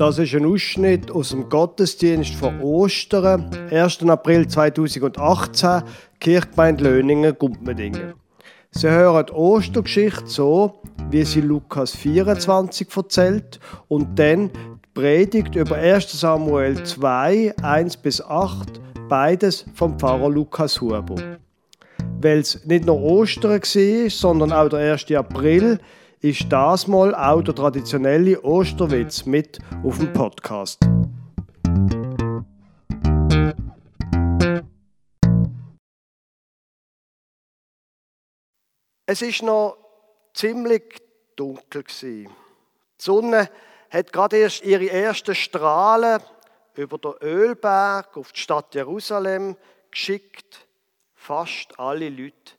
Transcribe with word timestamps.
Das 0.00 0.18
ist 0.18 0.34
ein 0.34 0.46
Ausschnitt 0.46 1.10
aus 1.10 1.28
dem 1.28 1.50
Gottesdienst 1.50 2.34
von 2.34 2.58
Ostern, 2.62 3.50
1. 3.70 4.02
April 4.08 4.48
2018, 4.48 5.82
Kirchgemeinde 6.18 6.84
Löningen, 6.84 7.36
Gumpmedingen. 7.38 8.14
Sie 8.70 8.88
hören 8.88 9.26
die 9.26 9.32
Ostergeschichte 9.34 10.24
so, 10.24 10.80
wie 11.10 11.22
sie 11.22 11.42
Lukas 11.42 11.94
24 11.94 12.88
erzählt 12.96 13.60
und 13.88 14.18
dann 14.18 14.48
die 14.48 14.88
Predigt 14.94 15.54
über 15.54 15.76
1. 15.76 16.18
Samuel 16.18 16.82
2, 16.82 17.56
1 17.62 17.98
bis 17.98 18.22
8, 18.22 18.80
beides 19.06 19.66
vom 19.74 19.98
Pfarrer 19.98 20.30
Lukas 20.30 20.80
Huber. 20.80 21.04
Weil 22.22 22.38
es 22.38 22.64
nicht 22.64 22.86
nur 22.86 23.02
Ostern 23.02 23.60
war, 23.60 24.08
sondern 24.08 24.50
auch 24.50 24.70
der 24.70 24.92
1. 24.94 25.12
April, 25.12 25.78
ist 26.22 26.46
das 26.50 26.86
mal 26.86 27.14
auch 27.14 27.42
der 27.42 27.54
traditionelle 27.54 28.42
Osterwitz 28.42 29.24
mit 29.24 29.58
auf 29.82 29.98
dem 29.98 30.12
Podcast. 30.12 30.78
Es 39.06 39.22
ist 39.22 39.42
noch 39.42 39.78
ziemlich 40.34 41.02
dunkel 41.36 41.84
Die 42.02 42.28
Sonne 42.98 43.50
hat 43.90 44.12
gerade 44.12 44.36
erst 44.36 44.62
ihre 44.62 44.90
ersten 44.90 45.34
Strahlen 45.34 46.20
über 46.74 46.98
den 46.98 47.14
Ölberg 47.22 48.16
auf 48.16 48.32
die 48.32 48.40
Stadt 48.40 48.74
Jerusalem 48.74 49.56
geschickt. 49.90 50.66
Fast 51.14 51.78
alle 51.80 52.10
Leute 52.10 52.52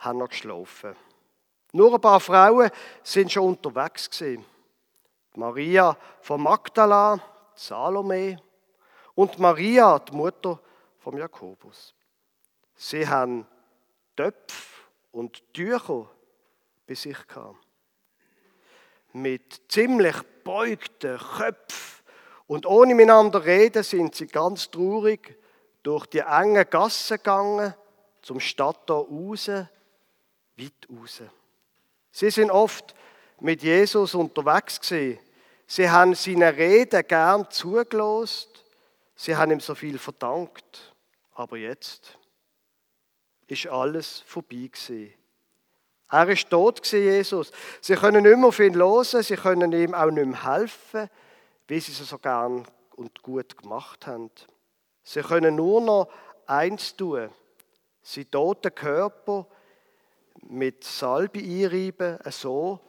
haben 0.00 0.18
noch 0.18 0.28
geschlafen. 0.28 0.96
Nur 1.72 1.94
ein 1.94 2.00
paar 2.00 2.20
Frauen 2.20 2.70
sind 3.02 3.32
schon 3.32 3.48
unterwegs 3.48 4.10
gewesen. 4.10 4.44
Maria 5.34 5.96
von 6.20 6.42
Magdala, 6.42 7.18
Salome 7.54 8.36
und 9.14 9.38
Maria, 9.38 9.98
die 9.98 10.12
Mutter 10.14 10.60
von 10.98 11.16
Jakobus. 11.16 11.94
Sie 12.74 13.08
haben 13.08 13.46
Töpfe 14.14 14.82
und 15.12 15.42
Tücher 15.54 16.10
bei 16.86 16.94
sich 16.94 17.26
gehabt. 17.26 17.56
Mit 19.14 19.62
ziemlich 19.70 20.16
beugten 20.44 21.18
Köpfen 21.18 22.04
und 22.46 22.66
ohne 22.66 22.94
miteinander 22.94 23.44
reden 23.44 23.82
sind 23.82 24.14
sie 24.14 24.26
ganz 24.26 24.70
traurig 24.70 25.38
durch 25.82 26.06
die 26.06 26.18
engen 26.18 26.68
Gassen 26.68 27.16
gegangen, 27.16 27.74
zum 28.20 28.40
Stadttor 28.40 29.08
raus, 29.08 29.48
weit 29.48 30.88
raus. 30.90 31.22
Sie 32.12 32.30
sind 32.30 32.50
oft 32.50 32.94
mit 33.40 33.62
Jesus 33.62 34.14
unterwegs 34.14 34.80
gewesen. 34.80 35.18
Sie 35.66 35.90
haben 35.90 36.14
seine 36.14 36.56
Reden 36.56 37.02
gern 37.08 37.50
zugelost. 37.50 38.64
Sie 39.16 39.34
haben 39.34 39.50
ihm 39.50 39.60
so 39.60 39.74
viel 39.74 39.98
verdankt. 39.98 40.94
Aber 41.34 41.56
jetzt 41.56 42.18
ist 43.46 43.66
alles 43.66 44.22
vorbei 44.26 44.68
gewesen. 44.70 45.14
Er 46.10 46.28
ist 46.28 46.50
tot 46.50 46.82
gewesen, 46.82 47.04
Jesus. 47.04 47.52
Sie 47.80 47.94
können 47.94 48.22
nicht 48.22 48.36
mehr 48.36 48.48
auf 48.48 48.58
ihn 48.58 48.74
hören, 48.74 49.22
sie 49.22 49.36
können 49.36 49.72
ihm 49.72 49.94
auch 49.94 50.10
nicht 50.10 50.26
mehr 50.26 50.44
helfen, 50.44 51.08
wie 51.68 51.80
sie 51.80 51.92
es 51.92 52.06
so 52.06 52.18
gern 52.18 52.66
und 52.96 53.22
gut 53.22 53.56
gemacht 53.56 54.06
haben. 54.06 54.30
Sie 55.02 55.22
können 55.22 55.56
nur 55.56 55.80
noch 55.80 56.08
eins 56.46 56.94
tun, 56.94 57.30
sie 58.02 58.26
toten 58.26 58.74
Körper 58.74 59.46
mit 60.42 60.84
Salbe 60.84 61.40
einreiben, 61.40 62.18
so 62.30 62.80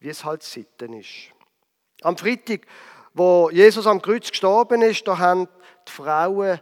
wie 0.00 0.08
es 0.08 0.24
halt 0.24 0.42
Sitten 0.42 0.94
ist. 0.94 1.30
Am 2.02 2.16
Freitag, 2.16 2.66
wo 3.14 3.50
Jesus 3.50 3.86
am 3.86 4.02
Kreuz 4.02 4.30
gestorben 4.30 4.82
ist, 4.82 5.06
da 5.06 5.18
haben 5.18 5.48
die 5.88 5.92
Frauen 5.92 6.60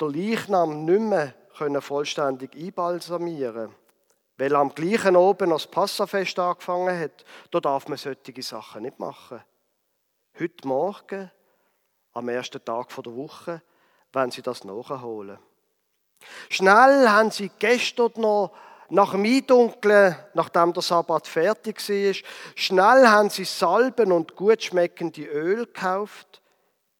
den 0.00 0.12
Leichnam 0.12 0.84
nicht 0.84 1.00
mehr 1.00 1.80
vollständig 1.80 2.54
einbalsamieren 2.54 3.74
weil 4.38 4.54
am 4.54 4.74
gleichen 4.74 5.16
oben 5.16 5.50
das 5.50 5.66
Passafest 5.66 6.38
angefangen 6.38 6.98
hat. 6.98 7.24
Da 7.50 7.60
darf 7.60 7.88
man 7.88 7.98
solche 7.98 8.42
Sachen 8.42 8.82
nicht 8.82 8.98
machen. 8.98 9.42
Heute 10.38 10.68
Morgen, 10.68 11.30
am 12.12 12.28
ersten 12.28 12.64
Tag 12.64 12.94
der 12.94 13.16
Woche, 13.16 13.62
wenn 14.12 14.30
sie 14.30 14.42
das 14.42 14.64
nachholen. 14.64 15.38
Schnell 16.48 17.08
haben 17.08 17.30
sie 17.30 17.50
gestern 17.58 18.12
noch 18.16 18.52
nach 18.88 19.12
dem 19.12 19.24
Eindunkeln, 19.24 20.16
nachdem 20.34 20.72
der 20.72 20.82
Sabbat 20.82 21.26
fertig 21.26 21.76
war, 21.88 22.14
schnell 22.54 23.08
haben 23.08 23.30
sie 23.30 23.44
Salben 23.44 24.12
und 24.12 24.36
gut 24.36 24.62
schmeckende 24.62 25.24
Öl 25.24 25.66
gekauft. 25.66 26.42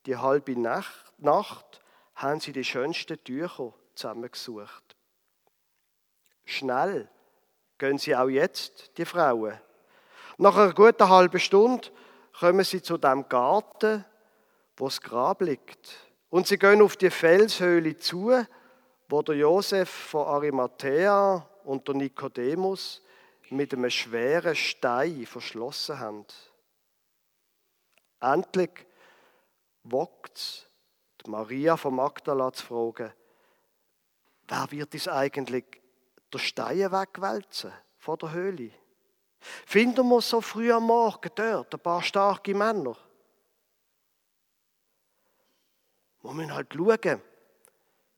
Die 0.05 0.17
halbe 0.17 0.59
Nacht, 0.59 1.13
Nacht 1.17 1.81
haben 2.15 2.39
sie 2.39 2.51
die 2.51 2.63
schönsten 2.63 3.23
Tücher 3.23 3.73
zusammengesucht. 3.95 4.95
Schnell 6.45 7.09
gehen 7.77 7.97
sie 7.97 8.15
auch 8.15 8.29
jetzt, 8.29 8.97
die 8.97 9.05
Frauen. 9.05 9.59
Nach 10.37 10.55
einer 10.55 10.73
guten 10.73 11.09
halben 11.09 11.39
Stunde 11.39 11.89
kommen 12.39 12.63
sie 12.63 12.81
zu 12.81 12.97
dem 12.97 13.27
Garten, 13.27 14.05
wo 14.75 14.85
das 14.85 15.01
Grab 15.01 15.41
liegt. 15.41 15.89
Und 16.29 16.47
sie 16.47 16.57
gehen 16.57 16.81
auf 16.81 16.97
die 16.97 17.09
Felshöhle 17.09 17.97
zu, 17.97 18.33
wo 19.09 19.21
der 19.21 19.35
Josef 19.35 19.89
von 19.89 20.27
Arimathea 20.27 21.47
und 21.67 21.85
der 21.85 21.95
Nikodemus 21.95 23.01
mit 23.49 23.73
einem 23.73 23.89
schweren 23.89 24.55
Stein 24.55 25.25
verschlossen 25.25 25.99
haben. 25.99 26.25
Endlich 28.21 28.85
wagt 29.83 30.37
es, 30.37 30.65
Maria 31.25 31.75
von 31.75 31.95
Magdala 31.95 32.53
zu 32.53 32.65
fragen, 32.65 33.13
wer 34.47 34.71
wird 34.71 34.95
es 34.95 35.09
eigentlich 35.09 35.65
der 36.31 36.39
Stein 36.39 36.89
wegwälzen 36.89 37.73
von 37.97 38.17
der 38.17 38.31
Höhle? 38.31 38.71
Finden 39.65 40.07
wir 40.07 40.21
so 40.21 40.39
früh 40.39 40.71
am 40.71 40.83
Morgen 40.83 41.31
dort 41.35 41.73
ein 41.73 41.79
paar 41.81 42.01
starke 42.01 42.55
Männer? 42.55 42.95
Wir 46.21 46.33
müssen 46.33 46.53
halt 46.53 46.73
schauen, 46.73 47.21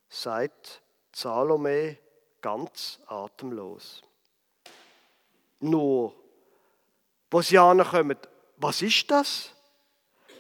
sagt 0.08 0.84
Salome 1.12 1.98
ganz 2.42 3.00
atemlos. 3.08 4.02
Nur, 5.60 6.16
wo 7.30 7.42
sie 7.42 7.58
ankommen, 7.58 8.18
was 8.58 8.82
ist 8.82 9.10
das? 9.12 9.54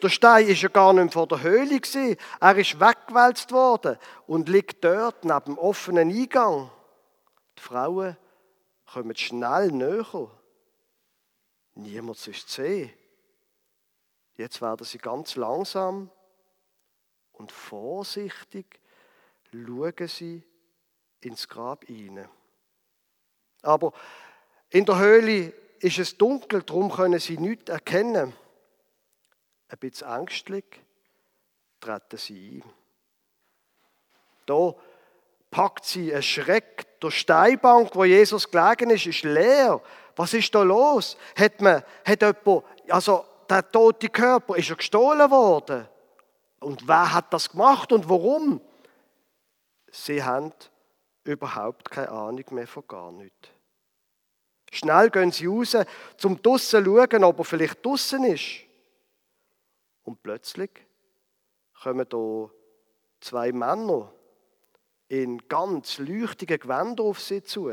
Der 0.01 0.09
Stein 0.09 0.47
ist 0.47 0.61
ja 0.61 0.69
gar 0.69 0.93
nicht 0.93 1.13
vor 1.13 1.27
der 1.27 1.41
Höhle 1.41 1.79
gewesen. 1.79 2.15
Er 2.39 2.55
ist 2.57 2.79
weggewälzt 2.79 3.51
worden 3.51 3.97
und 4.27 4.47
liegt 4.47 4.83
dort 4.83 5.25
neben 5.25 5.45
dem 5.45 5.57
offenen 5.57 6.09
Eingang. 6.09 6.71
Die 7.57 7.61
Frauen 7.61 8.15
kommen 8.85 9.15
schnell 9.15 9.71
näher. 9.71 10.31
Niemand 11.75 12.27
ist 12.27 12.49
zu 12.49 12.61
sehen. 12.61 12.93
Jetzt 14.37 14.61
werden 14.61 14.85
sie 14.85 14.99
ganz 14.99 15.35
langsam 15.35 16.09
und 17.33 17.51
vorsichtig 17.51 18.79
schauen 19.51 20.07
sie 20.07 20.43
ins 21.21 21.47
Grab 21.47 21.85
hinein. 21.85 22.29
Aber 23.61 23.93
in 24.69 24.85
der 24.85 24.99
Höhle 24.99 25.53
ist 25.79 25.99
es 25.99 26.17
dunkel, 26.17 26.63
darum 26.63 26.91
können 26.91 27.19
sie 27.19 27.37
nichts 27.37 27.69
erkennen. 27.69 28.33
Ein 29.67 29.77
bisschen 29.77 30.07
ängstlich 30.07 30.65
treten 31.79 32.17
sie 32.17 32.57
ein. 32.57 32.73
Da 34.45 34.73
packt 35.51 35.85
sie 35.85 36.13
einen 36.13 36.23
Schreck. 36.23 36.99
Der 36.99 37.11
Steinbank, 37.11 37.95
wo 37.95 38.03
Jesus 38.03 38.49
gelegen 38.49 38.89
ist, 38.89 39.05
ist 39.05 39.23
leer. 39.23 39.81
Was 40.15 40.33
ist 40.33 40.53
da 40.53 40.63
los? 40.63 41.17
Hat 41.37 41.61
man, 41.61 41.83
hat 42.03 42.21
jemand, 42.21 42.65
also 42.89 43.25
der 43.49 43.71
tote 43.71 44.09
Körper, 44.09 44.57
ist 44.57 44.69
er 44.69 44.75
gestohlen 44.75 45.31
worden? 45.31 45.87
Und 46.59 46.87
wer 46.87 47.13
hat 47.13 47.33
das 47.33 47.51
gemacht 47.51 47.91
und 47.91 48.09
warum? 48.09 48.59
Sie 49.91 50.21
haben 50.21 50.51
überhaupt 51.29 51.89
keine 51.91 52.09
Ahnung 52.09 52.45
mehr 52.51 52.67
von 52.67 52.87
gar 52.87 53.11
nichts. 53.11 53.49
Schnell 54.71 55.09
gehen 55.09 55.31
sie 55.31 55.47
raus, 55.47 55.75
zum 56.17 56.41
draussen 56.41 56.83
zu 56.85 56.95
schauen, 56.95 57.23
ob 57.23 57.39
er 57.39 57.45
vielleicht 57.45 57.85
draussen 57.85 58.23
ist. 58.25 58.61
Und 60.03 60.21
plötzlich 60.21 60.71
kommen 61.81 62.07
da 62.07 62.49
zwei 63.19 63.51
Männer 63.51 64.13
in 65.07 65.39
ganz 65.47 65.97
leuchtigen 65.97 66.59
Gewändern 66.59 67.07
auf 67.07 67.19
sie 67.19 67.43
zu. 67.43 67.69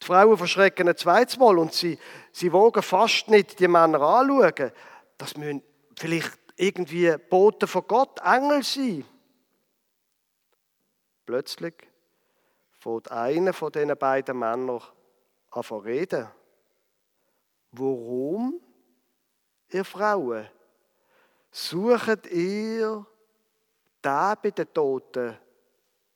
Die 0.00 0.06
Frauen 0.06 0.36
verschrecken 0.36 0.88
ein 0.88 0.96
zweites 0.96 1.36
Mal 1.36 1.58
und 1.58 1.72
sie, 1.72 1.98
sie 2.32 2.52
wogen 2.52 2.82
fast 2.82 3.28
nicht 3.28 3.60
die 3.60 3.68
Männer 3.68 4.00
anschauen. 4.00 4.72
Das 5.18 5.36
müssen 5.36 5.62
vielleicht 5.96 6.38
irgendwie 6.56 7.14
Boten 7.28 7.68
von 7.68 7.86
Gott, 7.86 8.20
Engel 8.24 8.62
sein. 8.62 9.04
Plötzlich 11.26 11.74
fängt 12.78 13.10
einer 13.10 13.52
von 13.52 13.72
diesen 13.72 13.96
beiden 13.96 14.38
Männern 14.38 14.82
an 15.50 15.62
zu 15.62 15.78
reden. 15.78 16.28
Warum, 17.72 18.60
ihr 19.70 19.84
Frauen, 19.84 20.48
sucht 21.50 22.26
ihr 22.26 23.06
den 24.02 24.36
bei 24.42 24.50
den 24.50 24.72
Toten, 24.72 25.38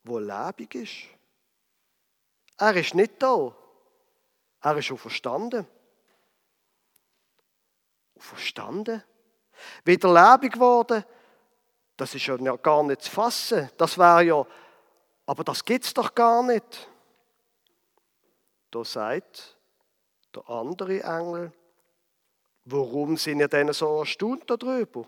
wo 0.04 0.18
lebendig 0.18 0.74
ist? 0.74 1.22
Er 2.58 2.76
ist 2.76 2.94
nicht 2.94 3.22
da. 3.22 3.54
Er 4.60 4.76
ist 4.76 4.88
verstanden. 4.96 5.66
Verstanden? 8.16 9.02
Wieder 9.84 10.12
lebendig 10.12 10.52
geworden? 10.52 11.04
Das 11.96 12.14
ist 12.14 12.26
ja 12.26 12.36
gar 12.36 12.82
nicht 12.84 13.02
zu 13.02 13.10
fassen. 13.10 13.70
Das 13.76 13.98
wäre 13.98 14.22
ja, 14.22 14.46
aber 15.26 15.44
das 15.44 15.64
gibt 15.64 15.84
es 15.84 15.94
doch 15.94 16.14
gar 16.14 16.42
nicht. 16.42 16.88
Da 18.70 18.84
sagt 18.84 19.56
der 20.34 20.48
andere 20.48 21.02
Engel, 21.02 21.52
warum 22.64 23.16
sind 23.16 23.40
ihr 23.40 23.48
denn 23.48 23.72
so 23.72 24.00
erstaunt 24.00 24.48
darüber? 24.48 25.04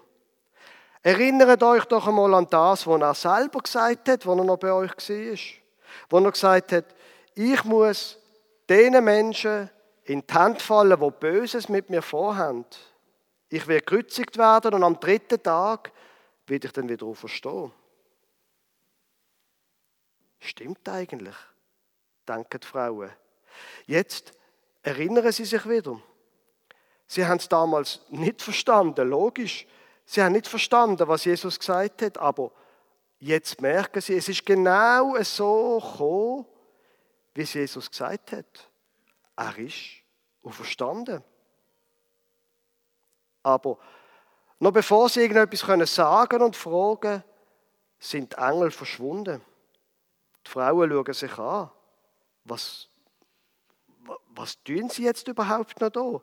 Erinnert 1.03 1.63
euch 1.63 1.85
doch 1.85 2.07
einmal 2.07 2.33
an 2.35 2.47
das, 2.49 2.87
was 2.87 3.01
er 3.01 3.15
selber 3.15 3.61
gesagt 3.61 4.09
hat, 4.09 4.27
als 4.27 4.39
er 4.39 4.45
noch 4.45 4.57
bei 4.57 4.73
euch 4.73 4.91
war. 4.91 5.39
Wo 6.09 6.19
er 6.19 6.33
gesagt 6.33 6.73
hat, 6.73 6.85
ich 7.35 7.65
muss 7.65 8.19
den 8.69 9.05
Menschen 9.05 9.69
in 10.05 10.27
die 10.27 10.33
Hand 10.35 10.63
fallen, 10.63 10.99
die 10.99 11.11
Böses 11.11 11.69
mit 11.69 11.91
mir 11.91 12.03
vorhaben. 12.03 12.65
Ich 13.49 13.67
werde 13.67 13.85
gekreuzigt 13.85 14.39
werden 14.39 14.75
und 14.75 14.83
am 14.83 14.99
dritten 14.99 15.43
Tag 15.43 15.93
werde 16.47 16.67
ich 16.67 16.73
dann 16.73 16.89
wieder 16.89 17.07
auferstehen. 17.07 17.73
Stimmt 20.45 20.87
eigentlich, 20.91 21.35
denken 22.29 22.61
die 22.61 22.67
Frauen. 22.67 23.11
Jetzt 23.87 24.35
erinnern 24.83 25.33
sie 25.33 25.47
sich 25.47 25.67
wieder. 25.67 25.99
Sie 27.07 27.25
haben 27.25 27.39
es 27.39 27.49
damals 27.49 28.03
nicht 28.11 28.43
verstanden, 28.43 29.09
logisch. 29.09 29.67
Sie 30.05 30.23
haben 30.23 30.33
nicht 30.33 30.47
verstanden, 30.47 31.09
was 31.09 31.25
Jesus 31.25 31.59
gesagt 31.59 32.03
hat, 32.03 32.19
aber 32.19 32.51
jetzt 33.19 33.63
merken 33.63 34.03
sie, 34.03 34.17
es 34.17 34.29
ist 34.29 34.45
genau 34.45 35.17
so 35.23 35.81
gekommen, 35.81 36.47
wie 37.33 37.43
es 37.43 37.55
Jesus 37.55 37.91
gesagt 37.91 38.33
hat. 38.33 38.71
Er 39.37 39.59
ist 39.59 40.03
verstanden. 40.47 41.25
Aber 43.43 43.79
noch 44.59 44.73
bevor 44.73 45.09
sie 45.09 45.21
irgendetwas 45.21 45.63
können 45.63 45.87
sagen 45.87 46.43
und 46.43 46.55
fragen, 46.55 47.25
sind 47.99 48.33
die 48.33 48.37
Engel 48.37 48.71
verschwunden. 48.71 49.41
Die 50.47 50.51
Frauen 50.51 50.91
schauen 50.91 51.13
sich 51.13 51.39
an. 51.39 51.71
Was, 52.45 52.89
was 54.35 54.63
tun 54.63 54.91
sie 54.91 55.05
jetzt 55.05 55.29
überhaupt 55.29 55.81
noch 55.81 55.91
da? 55.91 56.21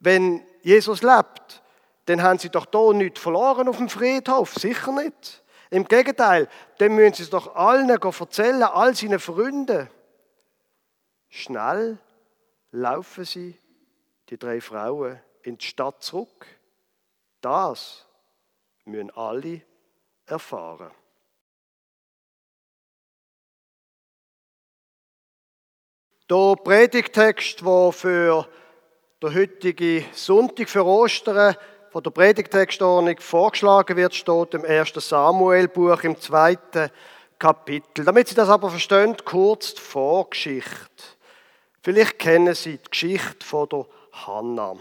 Wenn 0.00 0.46
Jesus 0.62 1.02
lebt, 1.02 1.62
dann 2.06 2.22
haben 2.22 2.38
sie 2.38 2.48
doch 2.48 2.66
da 2.66 2.92
nichts 2.92 3.20
verloren 3.20 3.68
auf 3.68 3.78
dem 3.78 3.88
Friedhof. 3.88 4.54
Sicher 4.54 4.92
nicht. 4.92 5.42
Im 5.70 5.84
Gegenteil, 5.84 6.48
dann 6.78 6.94
müssen 6.94 7.14
sie 7.14 7.22
es 7.24 7.30
doch 7.30 7.54
allen 7.54 7.90
erzählen, 7.90 8.62
all 8.62 8.94
seinen 8.94 9.18
Freunden. 9.18 9.90
Schnell 11.28 11.98
laufen 12.70 13.24
sie, 13.24 13.58
die 14.30 14.38
drei 14.38 14.60
Frauen, 14.60 15.20
in 15.42 15.58
die 15.58 15.66
Stadt 15.66 16.02
zurück. 16.02 16.46
Das 17.40 18.06
müssen 18.84 19.10
alle 19.10 19.62
erfahren. 20.24 20.90
Der 26.30 26.56
Predigtext, 26.62 27.62
der 27.62 27.90
für 27.90 28.46
den 29.22 29.34
heutigen 29.34 30.04
Sonntag 30.12 30.68
für 30.68 30.84
Ostern 30.84 31.56
von 31.90 32.02
der 32.02 32.10
Predigtextordnung 32.10 33.18
vorgeschlagen 33.18 33.96
wird, 33.96 34.14
steht 34.14 34.52
im 34.52 34.62
1. 34.62 34.92
Samuel-Buch 34.92 36.02
im 36.02 36.20
zweiten 36.20 36.90
Kapitel. 37.38 38.04
Damit 38.04 38.28
Sie 38.28 38.34
das 38.34 38.50
aber 38.50 38.68
verstehen, 38.68 39.16
kurz 39.24 39.72
die 39.72 39.80
Vorgeschichte. 39.80 41.02
Vielleicht 41.82 42.18
kennen 42.18 42.54
Sie 42.54 42.76
die 42.76 42.90
Geschichte 42.90 43.46
von 43.46 43.66
der 43.70 43.86
Hannah. 44.12 44.76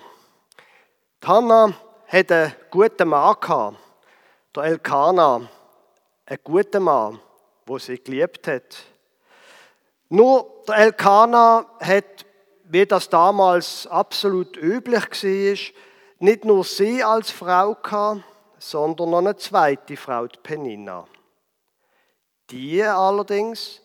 Die 1.24 1.28
Hannah 1.28 1.74
hatte 2.08 2.36
einen 2.36 2.56
guten 2.70 3.08
Mann 3.08 3.78
der 4.54 4.64
Elkanah, 4.64 5.48
einen 6.26 6.40
guten 6.44 6.84
Mann, 6.84 7.22
wo 7.66 7.80
sie 7.80 8.04
geliebt 8.04 8.48
hat. 8.48 8.84
Nur 10.10 10.64
der 10.68 10.76
Elkanah 10.76 11.66
hat, 11.80 12.26
wie 12.64 12.86
das 12.86 13.10
damals 13.10 13.88
absolut 13.88 14.56
üblich 14.58 15.04
war, 15.24 15.74
nicht 16.20 16.46
nur 16.46 16.64
sie 16.64 17.04
als 17.04 17.32
Frau 17.32 17.76
gehabt, 17.76 18.24
sondern 18.58 19.10
noch 19.10 19.20
eine 19.20 19.36
zweite 19.36 19.98
Frau, 19.98 20.28
die 20.28 20.40
Penina. 20.42 21.08
Die 22.50 22.82
allerdings, 22.82 23.82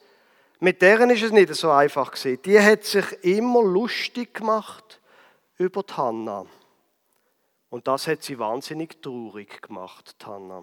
mit 0.60 0.80
deren 0.80 1.10
ist 1.10 1.22
es 1.22 1.32
nicht 1.32 1.54
so 1.54 1.70
einfach 1.70 2.12
gewesen. 2.12 2.40
Die 2.42 2.60
hat 2.60 2.84
sich 2.84 3.04
immer 3.24 3.62
lustig 3.62 4.34
gemacht 4.34 5.00
über 5.58 5.82
Hannah. 5.96 6.46
Und 7.68 7.88
das 7.88 8.06
hat 8.06 8.22
sie 8.22 8.38
wahnsinnig 8.38 9.02
traurig 9.02 9.62
gemacht, 9.62 10.14
Tanna. 10.18 10.62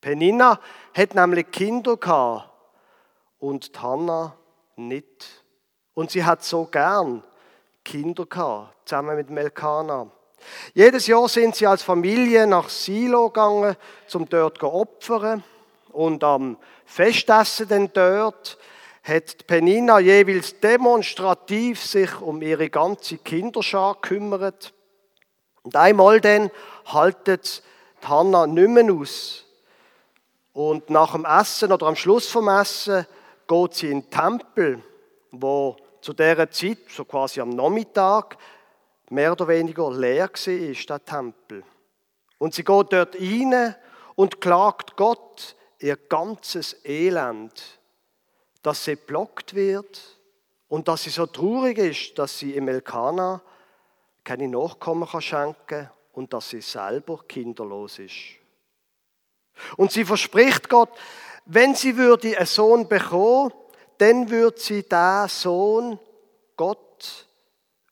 Penina 0.00 0.58
hat 0.94 1.14
nämlich 1.14 1.50
Kinder 1.50 1.96
gehabt 1.96 2.49
und 3.40 3.72
Tanna 3.72 4.36
nicht. 4.76 5.44
Und 5.94 6.10
sie 6.10 6.24
hat 6.24 6.44
so 6.44 6.66
gern 6.66 7.24
Kinder 7.84 8.26
gehabt, 8.26 8.88
zusammen 8.88 9.16
mit 9.16 9.30
Melkana. 9.30 10.06
Jedes 10.74 11.06
Jahr 11.06 11.28
sind 11.28 11.56
sie 11.56 11.66
als 11.66 11.82
Familie 11.82 12.46
nach 12.46 12.68
Silo 12.68 13.28
gegangen, 13.28 13.76
zum 14.06 14.28
dort 14.28 14.58
zu 14.58 14.72
opfern. 14.72 15.42
Und 15.92 16.22
am 16.22 16.56
Festessen 16.84 17.68
denn 17.68 17.90
dort 17.92 18.56
hat 19.02 19.46
Penina 19.46 19.98
jeweils 19.98 20.60
demonstrativ 20.60 21.84
sich 21.84 22.20
um 22.20 22.40
ihre 22.42 22.70
ganze 22.70 23.18
Kinderschar 23.18 23.94
gekümmert. 23.94 24.72
Und 25.62 25.76
einmal 25.76 26.20
dann 26.20 26.50
haltet 26.86 27.62
Hanna 28.02 28.46
nicht 28.46 28.68
mehr 28.68 28.92
aus. 28.94 29.44
Und 30.52 30.90
nach 30.90 31.12
dem 31.12 31.24
Essen 31.24 31.72
oder 31.72 31.86
am 31.86 31.96
Schluss 31.96 32.28
vom 32.28 32.48
Essen 32.48 33.06
geht 33.50 33.74
sie 33.74 33.90
in 33.90 34.02
den 34.02 34.10
Tempel, 34.10 34.82
wo 35.32 35.76
zu 36.00 36.12
dieser 36.12 36.48
Zeit, 36.50 36.78
so 36.88 37.04
quasi 37.04 37.40
am 37.40 37.50
Nachmittag, 37.50 38.38
mehr 39.10 39.32
oder 39.32 39.48
weniger 39.48 39.90
leer 39.92 40.30
war, 40.30 40.98
der 40.98 41.04
Tempel. 41.04 41.64
Und 42.38 42.54
sie 42.54 42.62
geht 42.62 42.92
dort 42.92 43.16
rein 43.16 43.74
und 44.14 44.40
klagt 44.40 44.96
Gott 44.96 45.56
ihr 45.80 45.96
ganzes 45.96 46.84
Elend, 46.84 47.80
dass 48.62 48.84
sie 48.84 48.94
blockt 48.94 49.54
wird 49.54 50.00
und 50.68 50.86
dass 50.86 51.02
sie 51.02 51.10
so 51.10 51.26
traurig 51.26 51.78
ist, 51.78 52.18
dass 52.18 52.38
sie 52.38 52.54
im 52.54 52.68
Elkanah 52.68 53.42
keine 54.22 54.46
Nachkommen 54.46 55.08
kann 55.08 55.22
schenken 55.22 55.90
und 56.12 56.32
dass 56.32 56.50
sie 56.50 56.60
selber 56.60 57.24
kinderlos 57.26 57.98
ist. 57.98 58.14
Und 59.76 59.90
sie 59.90 60.04
verspricht 60.04 60.68
Gott, 60.68 60.90
wenn 61.52 61.74
sie 61.74 61.96
würde 61.96 62.36
einen 62.36 62.46
Sohn 62.46 62.88
bekommen, 62.88 63.52
dann 63.98 64.30
würde 64.30 64.58
sie 64.58 64.84
diesen 64.84 65.28
Sohn 65.28 65.98
Gott 66.56 67.26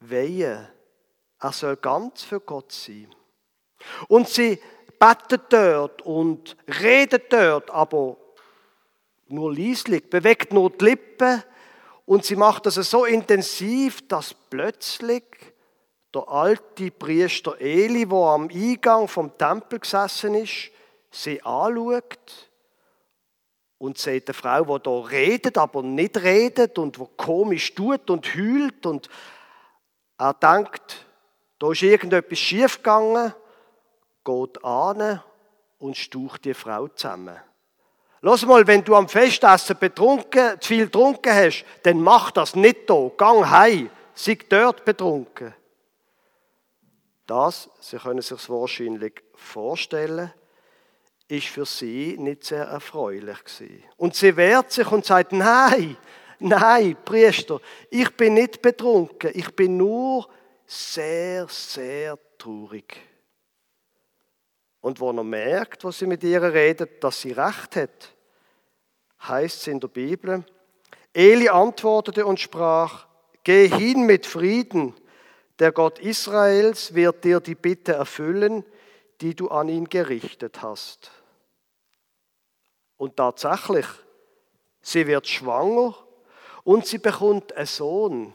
weihen. 0.01 0.69
Er 1.41 1.53
soll 1.53 1.77
ganz 1.77 2.23
für 2.23 2.39
Gott 2.39 2.71
sein. 2.71 3.13
Und 4.07 4.29
sie 4.29 4.61
betet 4.99 5.53
dort 5.53 6.03
und 6.03 6.57
redet 6.81 7.33
dort, 7.33 7.71
aber 7.71 8.17
nur 9.27 9.53
lieslich, 9.53 10.09
bewegt 10.09 10.53
nur 10.53 10.71
die 10.71 10.85
Lippen. 10.85 11.43
Und 12.07 12.25
sie 12.25 12.37
macht 12.37 12.67
das 12.67 12.77
so 12.77 13.05
intensiv, 13.05 14.07
dass 14.07 14.35
plötzlich 14.35 15.25
der 16.15 16.29
alte 16.29 16.93
Priester 16.93 17.61
Eli, 17.61 18.07
der 18.07 18.19
am 18.19 18.49
Eingang 18.49 19.09
vom 19.09 19.37
Tempel 19.37 19.81
gesessen 19.81 20.35
ist, 20.35 20.71
sie 21.11 21.43
anschaut 21.43 22.48
und 23.79 23.97
sieht 23.97 24.29
eine 24.29 24.35
Frau, 24.35 24.79
die 24.79 24.83
da 24.83 25.01
redet, 25.01 25.57
aber 25.57 25.83
nicht 25.83 26.17
redet 26.17 26.79
und 26.79 26.99
wo 26.99 27.07
komisch 27.07 27.75
tut 27.75 28.11
und 28.11 28.35
heult 28.35 28.85
und 28.85 29.09
er 30.19 30.35
denkt, 30.35 31.07
da 31.59 31.71
ist 31.71 31.83
irgendetwas 31.83 32.39
schiefgegangen, 32.39 33.33
geht 34.25 34.65
an 34.65 35.23
und 35.79 35.97
staucht 35.97 36.45
die 36.45 36.55
Frau 36.55 36.89
zusammen. 36.89 37.37
Lass 38.21 38.45
mal, 38.45 38.67
wenn 38.67 38.83
du 38.83 38.97
am 38.97 39.09
Festessen 39.09 39.77
betrunken, 39.79 40.61
zu 40.61 40.69
viel 40.69 40.87
getrunken 40.87 41.33
hast, 41.33 41.65
dann 41.85 42.01
mach 42.01 42.33
das 42.33 42.57
nicht 42.57 42.91
da. 42.91 43.11
Gang 43.17 43.49
heim, 43.49 43.91
sei 44.13 44.37
dort 44.49 44.85
betrunken. 44.85 45.55
Das, 47.27 47.71
Sie 47.81 47.99
können 47.99 48.23
sich 48.23 48.49
wahrscheinlich 48.49 49.23
vorstellen, 49.37 50.33
ist 51.29 51.47
für 51.47 51.67
sie 51.67 52.17
nicht 52.19 52.45
sehr 52.45 52.65
erfreulich 52.65 53.45
gewesen. 53.45 53.85
Und 53.97 54.15
sie 54.15 54.37
wehrt 54.37 54.73
sich 54.73 54.91
und 54.91 55.05
sagt, 55.05 55.33
nein, 55.33 55.97
nein, 56.39 56.97
Priester, 57.05 57.61
ich 57.91 58.11
bin 58.17 58.35
nicht 58.35 58.63
betrunken, 58.63 59.31
ich 59.35 59.55
bin 59.55 59.77
nur 59.77 60.29
sehr, 60.67 61.47
sehr 61.49 62.19
traurig. 62.39 62.97
Und 64.81 65.01
wo 65.01 65.11
er 65.11 65.25
merkt, 65.25 65.85
was 65.85 65.99
sie 65.99 66.07
mit 66.07 66.23
ihr 66.25 66.43
redet, 66.43 67.03
dass 67.05 67.21
sie 67.21 67.33
recht 67.33 67.77
hat, 67.77 68.15
heißt 69.23 69.61
es 69.61 69.67
in 69.67 69.81
der 69.81 69.89
Bibel, 69.89 70.45
Eli 71.13 71.49
antwortete 71.49 72.25
und 72.25 72.39
sprach, 72.39 73.07
geh 73.43 73.69
hin 73.69 74.07
mit 74.07 74.25
Frieden, 74.25 74.95
der 75.59 75.73
Gott 75.73 75.99
Israels 75.99 76.95
wird 76.95 77.25
dir 77.25 77.41
die 77.41 77.57
Bitte 77.57 77.95
erfüllen, 77.95 78.65
die 79.21 79.35
du 79.35 79.49
an 79.49 79.69
ihn 79.69 79.89
gerichtet 79.89 80.63
hast. 80.63 81.11
Und 82.99 83.17
tatsächlich, 83.17 83.87
sie 84.83 85.07
wird 85.07 85.27
schwanger 85.27 85.95
und 86.65 86.87
sie 86.87 86.99
bekommt 86.99 87.55
einen 87.55 87.67
Sohn. 87.67 88.35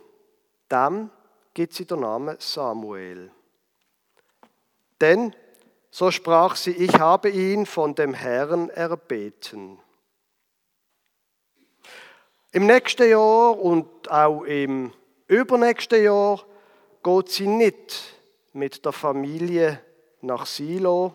Dem 0.72 1.12
gibt 1.54 1.74
sie 1.74 1.86
den 1.86 2.00
Namen 2.00 2.38
Samuel. 2.40 3.30
Denn, 5.00 5.36
so 5.92 6.10
sprach 6.10 6.56
sie, 6.56 6.72
ich 6.72 7.00
habe 7.00 7.30
ihn 7.30 7.66
von 7.66 7.94
dem 7.94 8.14
Herrn 8.14 8.70
erbeten. 8.70 9.80
Im 12.52 12.66
nächsten 12.66 13.10
Jahr 13.10 13.60
und 13.60 14.10
auch 14.10 14.44
im 14.44 14.94
übernächsten 15.28 16.04
Jahr 16.04 16.44
geht 17.04 17.30
sie 17.30 17.48
nicht 17.48 18.16
mit 18.54 18.86
der 18.86 18.92
Familie 18.92 19.82
nach 20.22 20.46
Silo, 20.46 21.14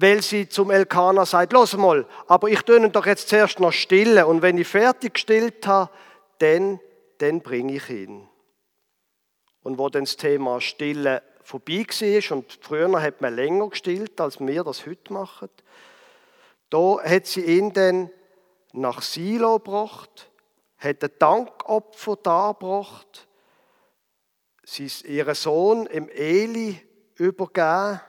weil 0.00 0.22
sie 0.22 0.48
zum 0.48 0.70
Elkanah 0.70 1.26
sagt, 1.26 1.52
los 1.52 1.76
mal, 1.76 2.06
aber 2.26 2.48
ich 2.48 2.66
ihn 2.68 2.92
doch 2.92 3.06
jetzt 3.06 3.28
zuerst 3.28 3.58
noch 3.58 3.72
stillen 3.72 4.24
und 4.24 4.42
wenn 4.42 4.56
ich 4.58 4.68
fertig 4.68 5.14
gestillt 5.14 5.66
habe, 5.66 5.90
dann, 6.38 6.80
dann 7.18 7.40
bringe 7.40 7.74
ich 7.74 7.90
ihn. 7.90 8.28
Und 9.62 9.78
wo 9.78 9.88
dann 9.88 10.04
das 10.04 10.16
Thema 10.16 10.60
Stillen 10.60 11.20
vorbei 11.42 11.84
war 11.88 12.36
und 12.36 12.58
früher 12.60 13.02
hat 13.02 13.20
man 13.20 13.34
länger 13.34 13.68
gestillt, 13.70 14.20
als 14.20 14.38
wir 14.38 14.64
das 14.64 14.86
heute 14.86 15.12
machen, 15.12 15.48
da 16.70 17.02
hat 17.02 17.26
sie 17.26 17.42
ihn 17.42 17.72
dann 17.72 18.10
nach 18.72 19.02
Silo 19.02 19.58
gebracht 19.58 20.28
hat 20.78 21.02
ein 21.02 21.10
Dankopfer 21.18 22.16
dargebracht, 22.16 23.28
ihren 25.04 25.34
Sohn 25.34 25.86
im 25.86 26.08
Eli 26.08 26.80
übergeben 27.16 28.00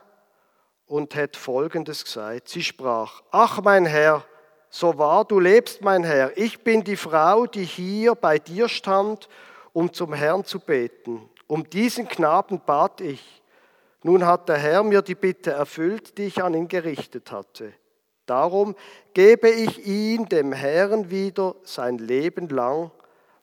und 0.90 1.14
hat 1.14 1.36
Folgendes 1.36 2.04
gesagt. 2.04 2.48
Sie 2.48 2.64
sprach, 2.64 3.22
ach 3.30 3.62
mein 3.62 3.86
Herr, 3.86 4.24
so 4.70 4.98
wahr 4.98 5.24
du 5.24 5.38
lebst, 5.38 5.82
mein 5.82 6.02
Herr, 6.02 6.36
ich 6.36 6.64
bin 6.64 6.82
die 6.82 6.96
Frau, 6.96 7.46
die 7.46 7.64
hier 7.64 8.16
bei 8.16 8.40
dir 8.40 8.68
stand, 8.68 9.28
um 9.72 9.92
zum 9.92 10.12
Herrn 10.12 10.44
zu 10.44 10.58
beten. 10.58 11.30
Um 11.46 11.70
diesen 11.70 12.08
Knaben 12.08 12.60
bat 12.66 13.00
ich. 13.00 13.40
Nun 14.02 14.26
hat 14.26 14.48
der 14.48 14.58
Herr 14.58 14.82
mir 14.82 15.00
die 15.00 15.14
Bitte 15.14 15.52
erfüllt, 15.52 16.18
die 16.18 16.24
ich 16.24 16.42
an 16.42 16.54
ihn 16.54 16.66
gerichtet 16.66 17.30
hatte. 17.30 17.72
Darum 18.26 18.74
gebe 19.14 19.48
ich 19.48 19.86
ihn 19.86 20.26
dem 20.26 20.52
Herrn 20.52 21.08
wieder 21.08 21.54
sein 21.62 21.98
Leben 21.98 22.48
lang, 22.48 22.90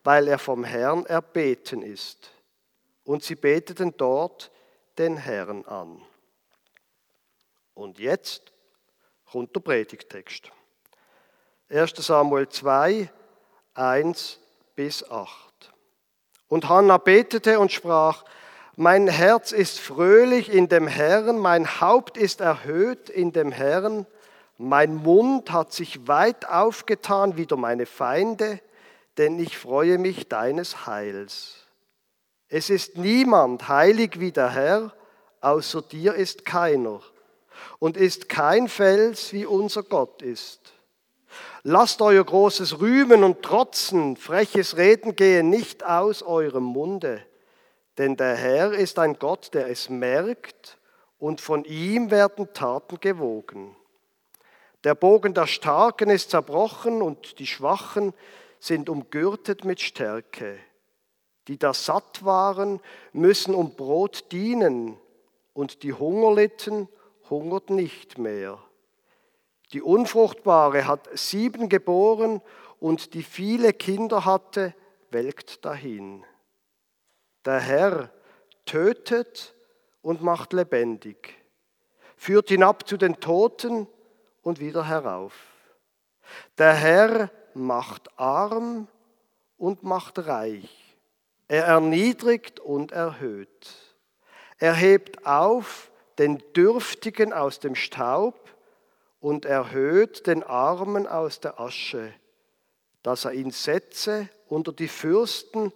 weil 0.04 0.28
er 0.28 0.38
vom 0.38 0.66
Herrn 0.66 1.06
erbeten 1.06 1.82
ist. 1.82 2.30
Und 3.06 3.24
sie 3.24 3.36
beteten 3.36 3.94
dort 3.96 4.52
den 4.98 5.16
Herrn 5.16 5.64
an. 5.64 6.02
Und 7.78 8.00
jetzt 8.00 8.42
kommt 9.32 9.56
der 9.56 9.60
Predigtext. 9.60 10.50
1 11.70 11.94
Samuel 11.98 12.50
2, 12.50 13.08
1 13.76 14.40
bis 14.76 15.08
8. 15.08 15.72
Und 16.48 16.70
Hannah 16.70 16.98
betete 16.98 17.60
und 17.60 17.72
sprach, 17.72 18.24
mein 18.78 19.08
Herz 19.08 19.52
ist 19.52 19.80
fröhlich 19.80 20.52
in 20.52 20.70
dem 20.70 20.88
Herrn, 20.88 21.38
mein 21.38 21.80
Haupt 21.80 22.18
ist 22.18 22.42
erhöht 22.42 23.12
in 23.12 23.32
dem 23.32 23.52
Herrn, 23.52 24.08
mein 24.58 24.96
Mund 24.96 25.52
hat 25.52 25.72
sich 25.72 26.08
weit 26.08 26.50
aufgetan 26.50 27.38
wider 27.38 27.58
meine 27.58 27.86
Feinde, 27.86 28.60
denn 29.20 29.38
ich 29.38 29.56
freue 29.56 30.00
mich 30.00 30.28
deines 30.28 30.88
Heils. 30.88 31.68
Es 32.50 32.72
ist 32.72 32.98
niemand 32.98 33.68
heilig 33.68 34.20
wie 34.20 34.32
der 34.32 34.50
Herr, 34.50 34.94
außer 35.42 35.84
dir 35.84 36.16
ist 36.16 36.44
keiner, 36.44 37.02
und 37.80 37.98
ist 37.98 38.30
kein 38.30 38.68
Fels 38.68 39.34
wie 39.34 39.46
unser 39.46 39.84
Gott 39.84 40.22
ist. 40.22 40.74
Lasst 41.64 42.02
euer 42.02 42.24
großes 42.24 42.80
Rühmen 42.80 43.24
und 43.24 43.44
Trotzen, 43.44 44.16
freches 44.16 44.78
Reden 44.78 45.16
gehen 45.16 45.50
nicht 45.50 45.86
aus 45.86 46.24
eurem 46.24 46.64
Munde, 46.64 47.22
denn 47.98 48.16
der 48.16 48.36
Herr 48.36 48.74
ist 48.74 49.00
ein 49.00 49.20
Gott, 49.20 49.54
der 49.54 49.70
es 49.70 49.90
merkt, 49.90 50.78
und 51.20 51.42
von 51.42 51.66
ihm 51.66 52.12
werden 52.12 52.54
Taten 52.54 53.00
gewogen. 53.00 53.76
Der 54.84 54.96
Bogen 54.96 55.34
der 55.34 55.48
Starken 55.48 56.10
ist 56.10 56.30
zerbrochen 56.30 57.02
und 57.02 57.40
die 57.40 57.48
Schwachen 57.48 58.14
sind 58.60 58.90
umgürtet 58.90 59.66
mit 59.66 59.82
Stärke. 59.82 60.58
Die 61.48 61.58
da 61.58 61.74
satt 61.74 62.24
waren, 62.24 62.80
müssen 63.14 63.56
um 63.56 63.76
Brot 63.76 64.32
dienen 64.32 64.98
und 65.54 65.84
die 65.84 65.94
Hungerlitten 65.94 66.88
hungert 67.30 67.70
nicht 67.70 68.18
mehr. 68.18 68.60
Die 69.74 69.82
Unfruchtbare 69.82 70.88
hat 70.88 71.10
sieben 71.18 71.70
geboren 71.70 72.42
und 72.80 73.14
die 73.14 73.24
viele 73.24 73.74
Kinder 73.74 74.26
hatte, 74.26 74.74
welkt 75.10 75.66
dahin. 75.66 76.24
Der 77.46 77.60
Herr 77.60 78.12
tötet 78.66 79.56
und 80.02 80.22
macht 80.22 80.54
lebendig, 80.54 81.36
führt 82.16 82.50
hinab 82.50 82.88
zu 82.88 82.98
den 82.98 83.20
Toten 83.20 83.88
und 84.42 84.60
wieder 84.60 84.88
herauf. 84.88 85.34
Der 86.58 86.74
Herr 86.74 87.32
macht 87.54 88.18
arm 88.20 88.88
und 89.58 89.84
macht 89.84 90.28
reich. 90.28 90.98
Er 91.48 91.66
erniedrigt 91.66 92.60
und 92.60 92.92
erhöht. 92.92 93.74
Er 94.60 94.74
hebt 94.74 95.26
auf 95.26 95.92
den 96.18 96.42
Dürftigen 96.54 97.34
aus 97.34 97.60
dem 97.60 97.76
Staub 97.76 98.50
und 99.20 99.46
erhöht 99.46 100.28
den 100.28 100.44
Armen 100.44 101.08
aus 101.08 101.40
der 101.40 101.60
Asche, 101.60 102.14
dass 103.04 103.26
er 103.26 103.34
ihn 103.34 103.52
setze 103.52 104.30
unter 104.48 104.72
die 104.72 104.88
Fürsten 104.88 105.72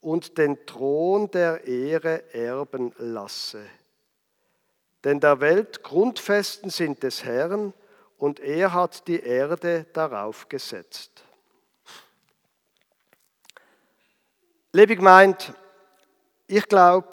und 0.00 0.38
den 0.38 0.64
Thron 0.66 1.30
der 1.30 1.64
Ehre 1.64 2.32
erben 2.34 2.92
lasse. 2.98 3.64
Denn 5.04 5.20
der 5.20 5.40
Welt 5.40 5.82
Grundfesten 5.82 6.70
sind 6.70 7.02
des 7.02 7.24
Herrn, 7.24 7.72
und 8.18 8.40
er 8.40 8.72
hat 8.72 9.06
die 9.06 9.20
Erde 9.20 9.86
darauf 9.92 10.48
gesetzt. 10.48 11.22
Liebe 14.72 14.96
Gemeinde, 14.96 15.54
ich 16.48 16.66
glaube, 16.66 17.10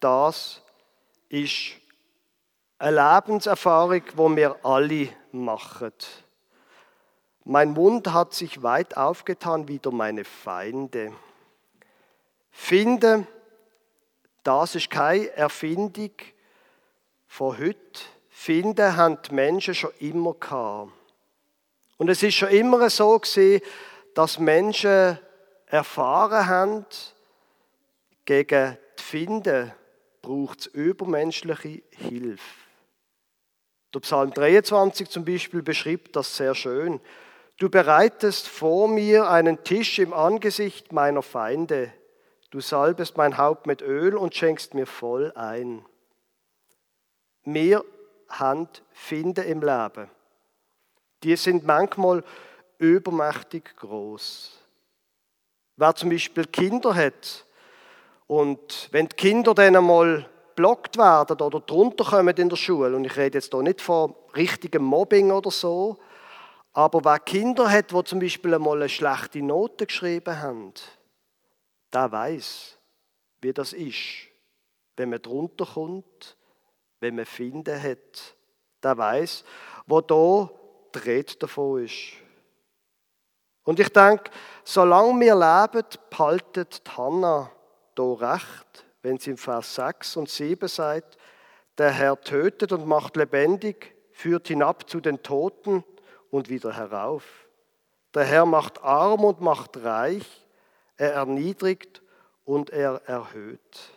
das 0.00 0.62
ist 1.28 1.81
eine 2.82 2.96
Lebenserfahrung, 2.96 4.02
die 4.04 4.36
wir 4.36 4.56
alle 4.64 5.08
machen. 5.30 5.92
Mein 7.44 7.70
Mund 7.74 8.12
hat 8.12 8.34
sich 8.34 8.64
weit 8.64 8.96
aufgetan 8.96 9.68
wider 9.68 9.92
meine 9.92 10.24
Feinde. 10.24 11.12
Finde, 12.50 13.24
das 14.42 14.74
ist 14.74 14.90
keine 14.90 15.30
Erfindung 15.30 16.10
von 17.28 17.56
heute, 17.56 18.02
finden, 18.28 18.96
haben 18.96 19.18
die 19.28 19.34
Menschen 19.34 19.76
schon 19.76 19.92
immer 20.00 20.34
gehabt. 20.34 20.90
Und 21.98 22.08
es 22.08 22.20
ist 22.24 22.34
schon 22.34 22.48
immer 22.48 22.90
so 22.90 23.16
gewesen, 23.16 23.62
dass 24.14 24.40
Menschen 24.40 25.20
erfahren 25.66 26.48
haben, 26.48 26.86
gegen 28.24 28.76
die 28.98 29.02
Finden 29.02 29.72
braucht 30.20 30.60
es 30.60 30.66
übermenschliche 30.66 31.82
Hilfe. 31.90 32.61
Der 33.94 34.00
Psalm 34.00 34.32
23 34.32 35.08
zum 35.10 35.24
Beispiel 35.24 35.62
beschreibt 35.62 36.16
das 36.16 36.36
sehr 36.36 36.54
schön. 36.54 37.00
Du 37.58 37.68
bereitest 37.68 38.48
vor 38.48 38.88
mir 38.88 39.28
einen 39.28 39.62
Tisch 39.64 39.98
im 39.98 40.14
Angesicht 40.14 40.92
meiner 40.92 41.22
Feinde. 41.22 41.92
Du 42.50 42.60
salbest 42.60 43.16
mein 43.16 43.38
Haupt 43.38 43.66
mit 43.66 43.82
Öl 43.82 44.16
und 44.16 44.34
schenkst 44.34 44.74
mir 44.74 44.86
voll 44.86 45.32
ein. 45.34 45.84
Mir 47.44 47.84
Hand 48.28 48.82
finden 48.92 49.44
im 49.44 49.60
Leben. 49.60 50.10
Die 51.22 51.36
sind 51.36 51.64
manchmal 51.64 52.24
übermächtig 52.78 53.76
groß. 53.76 54.58
Wer 55.76 55.94
zum 55.94 56.10
Beispiel 56.10 56.46
Kinder 56.46 56.94
hat 56.94 57.46
und 58.26 58.88
wenn 58.90 59.08
die 59.08 59.16
Kinder 59.16 59.54
dann 59.54 59.76
einmal 59.76 60.28
blockt 60.54 60.96
werden 60.96 61.40
oder 61.40 61.60
drunter 61.60 62.04
kommen 62.04 62.36
in 62.36 62.48
der 62.48 62.56
Schule, 62.56 62.94
und 62.94 63.04
ich 63.04 63.16
rede 63.16 63.38
jetzt 63.38 63.52
hier 63.52 63.62
nicht 63.62 63.80
von 63.80 64.14
richtigem 64.34 64.84
Mobbing 64.84 65.30
oder 65.30 65.50
so, 65.50 65.98
aber 66.72 67.04
wer 67.04 67.18
Kinder 67.18 67.70
hat, 67.70 67.90
die 67.90 68.04
zum 68.04 68.20
Beispiel 68.20 68.54
einmal 68.54 68.76
eine 68.76 68.88
schlechte 68.88 69.42
Note 69.42 69.86
geschrieben 69.86 70.40
haben, 70.40 70.72
der 71.92 72.10
weiß, 72.10 72.78
wie 73.40 73.52
das 73.52 73.72
ist, 73.72 74.28
wenn 74.96 75.10
man 75.10 75.20
drunter 75.20 75.66
kommt 75.66 76.36
wenn 77.02 77.16
man 77.16 77.26
Finden 77.26 77.82
hat 77.82 78.36
der 78.82 78.98
weiß, 78.98 79.44
wo 79.86 80.00
da 80.00 80.50
die 80.94 80.98
Rede 80.98 81.34
davon 81.36 81.84
ist. 81.84 82.14
Und 83.64 83.78
ich 83.78 83.88
denke, 83.90 84.30
solange 84.64 85.20
wir 85.20 85.34
leben, 85.34 85.86
behaltet 86.10 86.82
Hannah 86.96 87.50
da 87.94 88.02
recht, 88.02 88.84
wenn 89.02 89.18
sie 89.18 89.30
im 89.30 89.36
Vers 89.36 89.74
6 89.74 90.16
und 90.16 90.28
7 90.28 90.68
sagt, 90.68 91.18
der 91.78 91.90
Herr 91.90 92.20
tötet 92.20 92.72
und 92.72 92.86
macht 92.86 93.16
lebendig, 93.16 93.94
führt 94.12 94.48
hinab 94.48 94.88
zu 94.88 95.00
den 95.00 95.22
Toten 95.22 95.84
und 96.30 96.48
wieder 96.48 96.74
herauf. 96.76 97.24
Der 98.14 98.24
Herr 98.24 98.46
macht 98.46 98.82
arm 98.82 99.24
und 99.24 99.40
macht 99.40 99.82
reich, 99.82 100.26
er 100.96 101.14
erniedrigt 101.14 102.02
und 102.44 102.70
er 102.70 103.02
erhöht. 103.06 103.92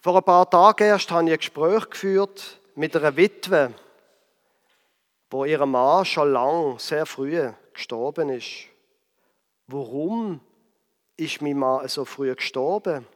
Vor 0.00 0.16
ein 0.16 0.22
paar 0.22 0.48
Tagen 0.48 0.84
erst 0.84 1.10
habe 1.10 1.24
ich 1.24 1.32
ein 1.32 1.38
Gespräch 1.38 1.90
geführt 1.90 2.60
mit 2.74 2.94
einer 2.94 3.16
Witwe, 3.16 3.72
wo 5.30 5.44
ihr 5.44 5.64
Mann 5.66 6.04
schon 6.04 6.32
lang, 6.32 6.78
sehr 6.78 7.06
früh 7.06 7.50
gestorben 7.72 8.28
ist. 8.28 8.66
Warum 9.66 10.40
ist 11.16 11.40
mein 11.40 11.58
Mann 11.58 11.88
so 11.88 12.04
früh 12.04 12.34
gestorben? 12.34 13.06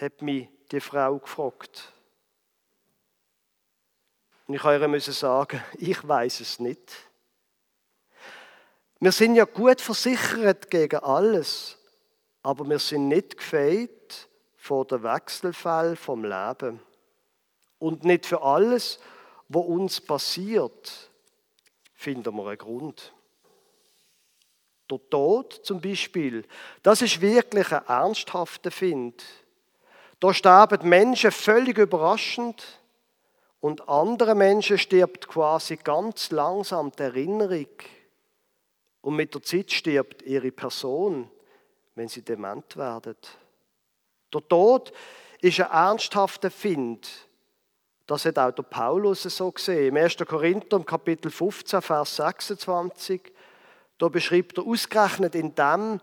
hat 0.00 0.22
mich 0.22 0.48
die 0.70 0.80
Frau 0.80 1.18
gefragt. 1.18 1.92
Und 4.46 4.54
ich 4.54 4.62
musste 4.62 5.12
sagen, 5.12 5.62
ich 5.78 6.06
weiß 6.06 6.40
es 6.40 6.58
nicht. 6.60 6.94
Wir 9.00 9.12
sind 9.12 9.36
ja 9.36 9.44
gut 9.44 9.80
versichert 9.80 10.70
gegen 10.70 10.98
alles, 11.00 11.78
aber 12.42 12.68
wir 12.68 12.78
sind 12.78 13.08
nicht 13.08 13.36
gefeit 13.36 14.28
vor 14.56 14.84
den 14.86 15.02
Wechselfall 15.02 15.94
vom 15.94 16.24
Leben. 16.24 16.80
Und 17.78 18.02
nicht 18.04 18.26
für 18.26 18.42
alles, 18.42 18.98
was 19.48 19.64
uns 19.64 20.00
passiert, 20.00 21.10
finden 21.94 22.34
wir 22.34 22.46
einen 22.48 22.58
Grund. 22.58 23.14
Der 24.90 24.98
Tod 25.10 25.52
zum 25.62 25.80
Beispiel, 25.80 26.44
das 26.82 27.02
ist 27.02 27.20
wirklich 27.20 27.72
ein 27.72 27.86
ernsthafter 27.86 28.70
Find. 28.70 29.22
Da 30.20 30.32
sterben 30.32 30.88
Menschen 30.88 31.30
völlig 31.30 31.78
überraschend 31.78 32.64
und 33.60 33.88
andere 33.88 34.34
Menschen 34.34 34.78
stirbt 34.78 35.28
quasi 35.28 35.76
ganz 35.76 36.30
langsam 36.30 36.90
die 36.92 37.02
Erinnerung. 37.02 37.68
Und 39.00 39.16
mit 39.16 39.34
der 39.34 39.42
Zeit 39.42 39.70
stirbt 39.70 40.22
ihre 40.22 40.50
Person, 40.50 41.30
wenn 41.94 42.08
sie 42.08 42.22
dement 42.22 42.76
werden. 42.76 43.16
Der 44.32 44.48
Tod 44.48 44.92
ist 45.40 45.60
ein 45.60 45.70
ernsthafter 45.70 46.50
Find. 46.50 47.08
Das 48.06 48.24
hat 48.24 48.38
auch 48.38 48.52
der 48.52 48.62
Paulus 48.62 49.22
so 49.22 49.52
gesehen. 49.52 49.88
Im 49.88 49.96
1. 49.96 50.16
Korinther, 50.26 50.80
Kapitel 50.80 51.30
15, 51.30 51.82
Vers 51.82 52.16
26, 52.16 53.32
da 53.98 54.08
beschreibt 54.08 54.58
er 54.58 54.66
ausgerechnet 54.66 55.34
in 55.34 55.54
dem 55.54 56.00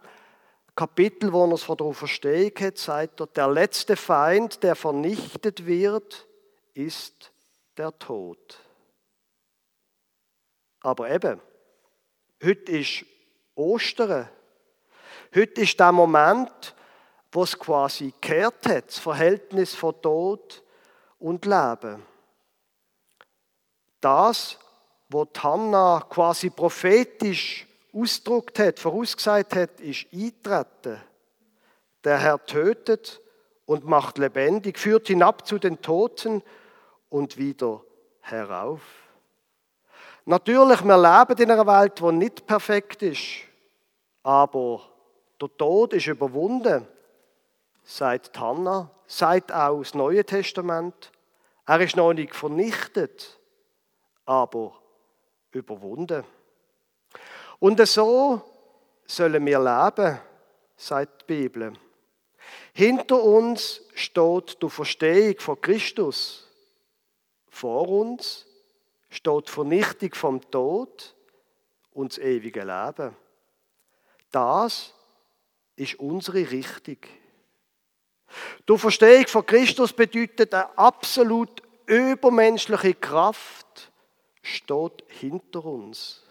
Kapitel, 0.76 1.32
wo 1.32 1.46
er 1.46 1.54
es 1.54 1.64
von 1.64 1.78
der 1.78 1.88
Auferstehung 1.88 2.52
hat, 2.60 2.78
sagt 2.78 3.22
er, 3.22 3.28
der 3.28 3.48
letzte 3.48 3.96
Feind, 3.96 4.62
der 4.62 4.76
vernichtet 4.76 5.66
wird, 5.66 6.28
ist 6.74 7.32
der 7.78 7.98
Tod. 7.98 8.60
Aber 10.82 11.10
eben, 11.10 11.40
heute 12.44 12.72
ist 12.74 13.06
Ostern. 13.56 14.30
Heute 15.34 15.62
ist 15.62 15.80
der 15.80 15.92
Moment, 15.94 16.76
wo 17.32 17.44
es 17.44 17.58
quasi 17.58 18.12
gekehrt 18.12 18.68
hat, 18.68 18.88
das 18.90 19.00
Verhältnis 19.00 19.74
von 19.74 20.00
Tod 20.02 20.62
und 21.20 21.46
Leben. 21.46 22.06
Das, 24.02 24.60
was 25.10 25.28
Hannah 25.42 26.06
quasi 26.10 26.50
prophetisch 26.50 27.66
ausgedruckt 27.96 28.60
hat, 28.60 28.80
vorausgesagt 28.80 29.56
hat, 29.56 29.80
ist 29.80 30.08
eintreten. 30.14 31.02
Der 32.04 32.20
Herr 32.20 32.46
tötet 32.46 33.22
und 33.66 33.86
macht 33.86 34.18
lebendig, 34.18 34.78
führt 34.78 35.08
hinab 35.08 35.48
zu 35.48 35.58
den 35.58 35.82
Toten 35.82 36.44
und 37.10 37.38
wieder 37.38 37.82
herauf. 38.22 38.82
Natürlich, 40.26 40.84
wir 40.84 40.98
leben 40.98 41.42
in 41.42 41.52
einer 41.52 41.68
Welt, 41.68 42.00
die 42.00 42.12
nicht 42.12 42.46
perfekt 42.48 43.04
ist, 43.04 43.44
aber 44.24 44.82
der 45.40 45.56
Tod 45.56 45.94
ist 45.94 46.08
überwunden, 46.08 46.88
sagt 47.84 48.40
Hannah, 48.40 48.90
sagt 49.06 49.52
auch 49.52 49.80
das 49.80 49.94
Neue 49.94 50.26
Testament. 50.26 51.12
Er 51.68 51.80
ist 51.80 51.96
noch 51.96 52.14
nicht 52.14 52.36
vernichtet, 52.36 53.40
aber 54.26 54.74
überwunden. 55.52 56.24
Und 57.60 57.86
so 57.88 58.42
sollen 59.06 59.46
wir 59.46 59.60
leben, 59.60 60.20
sagt 60.76 61.22
die 61.22 61.26
Bibel. 61.26 61.74
Hinter 62.74 63.24
uns 63.24 63.82
steht 63.94 64.62
die 64.62 64.70
Verstehung 64.70 65.40
von 65.40 65.62
Christus. 65.62 66.48
Vor 67.50 67.88
uns 67.88 68.46
steht 69.10 69.48
die 69.48 69.52
Vernichtung 69.52 70.14
vom 70.14 70.52
Tod 70.52 71.16
und 71.94 72.12
das 72.12 72.18
ewige 72.18 72.64
Leben. 72.64 73.16
Das 74.32 74.94
ist 75.78 75.96
unsere 75.96 76.52
Richtung. 76.52 76.98
Die 78.68 78.78
Verstehung 78.78 79.28
von 79.28 79.46
Christus 79.46 79.94
bedeutet 79.94 80.54
eine 80.54 80.78
absolut 80.78 81.62
übermenschliche 81.86 82.96
Kraft, 82.96 83.92
steht 84.42 85.04
hinter 85.08 85.64
uns. 85.64 86.25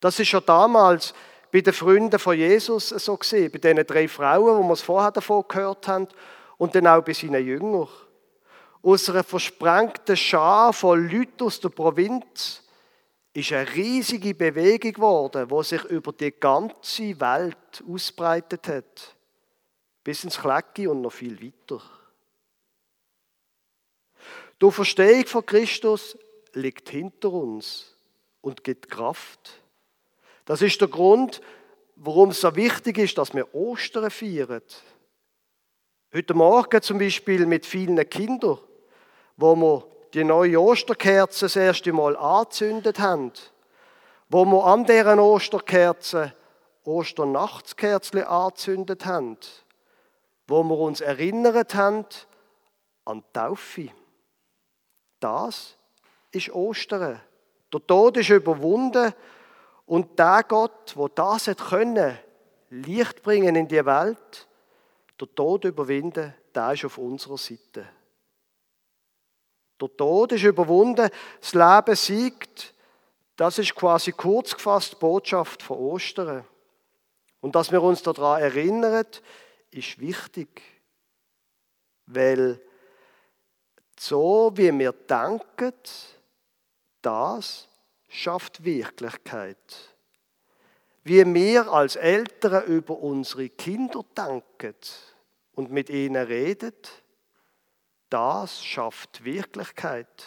Das 0.00 0.18
ist 0.18 0.28
schon 0.28 0.44
damals 0.44 1.14
bei 1.52 1.60
den 1.60 1.72
Freunden 1.72 2.18
von 2.18 2.36
Jesus 2.36 2.88
so 2.88 3.16
gesehen, 3.16 3.50
bei 3.52 3.58
diesen 3.58 3.86
drei 3.86 4.08
Frauen, 4.08 4.58
wo 4.58 4.62
wir 4.66 4.72
es 4.72 4.82
vorher 4.82 5.10
davon 5.10 5.44
gehört 5.46 5.86
haben, 5.88 6.08
und 6.56 6.74
dann 6.74 6.86
auch 6.86 7.02
bei 7.02 7.12
seinen 7.12 7.44
Jüngern. 7.44 7.88
Aus 8.82 9.08
einer 9.08 9.24
versprengten 9.24 10.16
Schar 10.16 10.72
von 10.72 11.08
Leuten 11.08 11.44
aus 11.44 11.60
der 11.60 11.70
Provinz 11.70 12.62
ist 13.32 13.52
eine 13.52 13.72
riesige 13.74 14.34
Bewegung 14.34 14.92
geworden, 14.92 15.48
die 15.48 15.64
sich 15.64 15.84
über 15.84 16.12
die 16.12 16.32
ganze 16.32 17.18
Welt 17.20 17.84
ausbreitet 17.88 18.68
hat. 18.68 19.16
Bis 20.02 20.24
ins 20.24 20.38
Klecki 20.38 20.86
und 20.86 21.02
noch 21.02 21.12
viel 21.12 21.40
weiter. 21.42 21.82
Die 24.60 24.70
Verstehung 24.70 25.26
von 25.26 25.46
Christus 25.46 26.18
liegt 26.52 26.90
hinter 26.90 27.32
uns 27.32 27.96
und 28.40 28.64
gibt 28.64 28.90
Kraft. 28.90 29.62
Das 30.50 30.62
ist 30.62 30.80
der 30.80 30.88
Grund, 30.88 31.40
warum 31.94 32.30
es 32.30 32.40
so 32.40 32.56
wichtig 32.56 32.98
ist, 32.98 33.16
dass 33.18 33.32
wir 33.32 33.54
Ostern 33.54 34.10
feiern. 34.10 34.60
Heute 36.12 36.34
Morgen 36.34 36.82
zum 36.82 36.98
Beispiel 36.98 37.46
mit 37.46 37.64
vielen 37.64 38.10
Kindern, 38.10 38.58
wo 39.36 39.54
wir 39.54 39.86
die 40.12 40.24
neue 40.24 40.60
Osterkerze 40.60 41.44
das 41.44 41.54
erste 41.54 41.92
Mal 41.92 42.16
angezündet 42.16 42.98
haben, 42.98 43.30
wo 44.28 44.44
wir 44.44 44.64
an 44.64 44.86
deren 44.86 45.20
Osterkerze 45.20 46.34
Osternachtskerzen 46.82 48.24
angezündet 48.24 49.06
haben, 49.06 49.38
wo 50.48 50.64
wir 50.64 50.78
uns 50.78 51.00
erinnert 51.00 51.76
haben 51.76 52.06
an 53.04 53.20
die 53.20 53.32
Taufe. 53.32 53.88
Das 55.20 55.76
ist 56.32 56.50
Ostern. 56.50 57.20
Der 57.72 57.86
Tod 57.86 58.16
ist 58.16 58.30
überwunden 58.30 59.14
und 59.90 60.16
der 60.20 60.44
Gott, 60.46 60.92
wo 60.94 61.08
das 61.08 61.48
hat 61.48 61.58
können, 61.58 62.16
Licht 62.68 63.24
bringen 63.24 63.56
in 63.56 63.66
die 63.66 63.84
Welt, 63.84 64.46
der 65.20 65.34
Tod 65.34 65.64
überwinden, 65.64 66.32
der 66.54 66.74
ist 66.74 66.84
auf 66.84 66.96
unserer 66.96 67.36
Seite. 67.36 67.88
Der 69.80 69.96
Tod 69.96 70.30
ist 70.30 70.44
überwunden, 70.44 71.10
das 71.40 71.54
Leben 71.54 71.96
siegt. 71.96 72.72
Das 73.34 73.58
ist 73.58 73.74
quasi 73.74 74.12
kurz 74.12 74.54
gefasst 74.54 74.92
die 74.92 74.98
Botschaft 75.00 75.60
von 75.60 75.78
Ostern. 75.78 76.44
Und 77.40 77.56
dass 77.56 77.72
wir 77.72 77.82
uns 77.82 78.00
daran 78.00 78.40
erinnern, 78.40 79.06
ist 79.72 79.98
wichtig. 79.98 80.62
Weil 82.06 82.60
so 83.98 84.52
wie 84.54 84.72
wir 84.78 84.92
denken, 84.92 85.72
das 87.02 87.66
schafft 88.10 88.64
Wirklichkeit. 88.64 89.56
Wie 91.04 91.24
wir 91.32 91.72
als 91.72 91.96
Eltern 91.96 92.64
über 92.66 92.98
unsere 92.98 93.48
Kinder 93.48 94.04
denken 94.16 94.74
und 95.54 95.70
mit 95.70 95.88
ihnen 95.88 96.26
reden, 96.26 96.74
das 98.10 98.62
schafft 98.62 99.24
Wirklichkeit. 99.24 100.26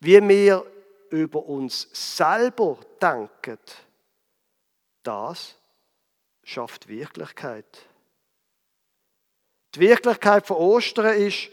Wie 0.00 0.26
wir 0.26 0.64
über 1.10 1.44
uns 1.44 1.88
selber 1.92 2.78
denken, 3.02 3.58
das 5.02 5.56
schafft 6.44 6.88
Wirklichkeit. 6.88 7.86
Die 9.74 9.80
Wirklichkeit 9.80 10.46
von 10.46 10.56
Ostern 10.58 11.16
ist, 11.16 11.50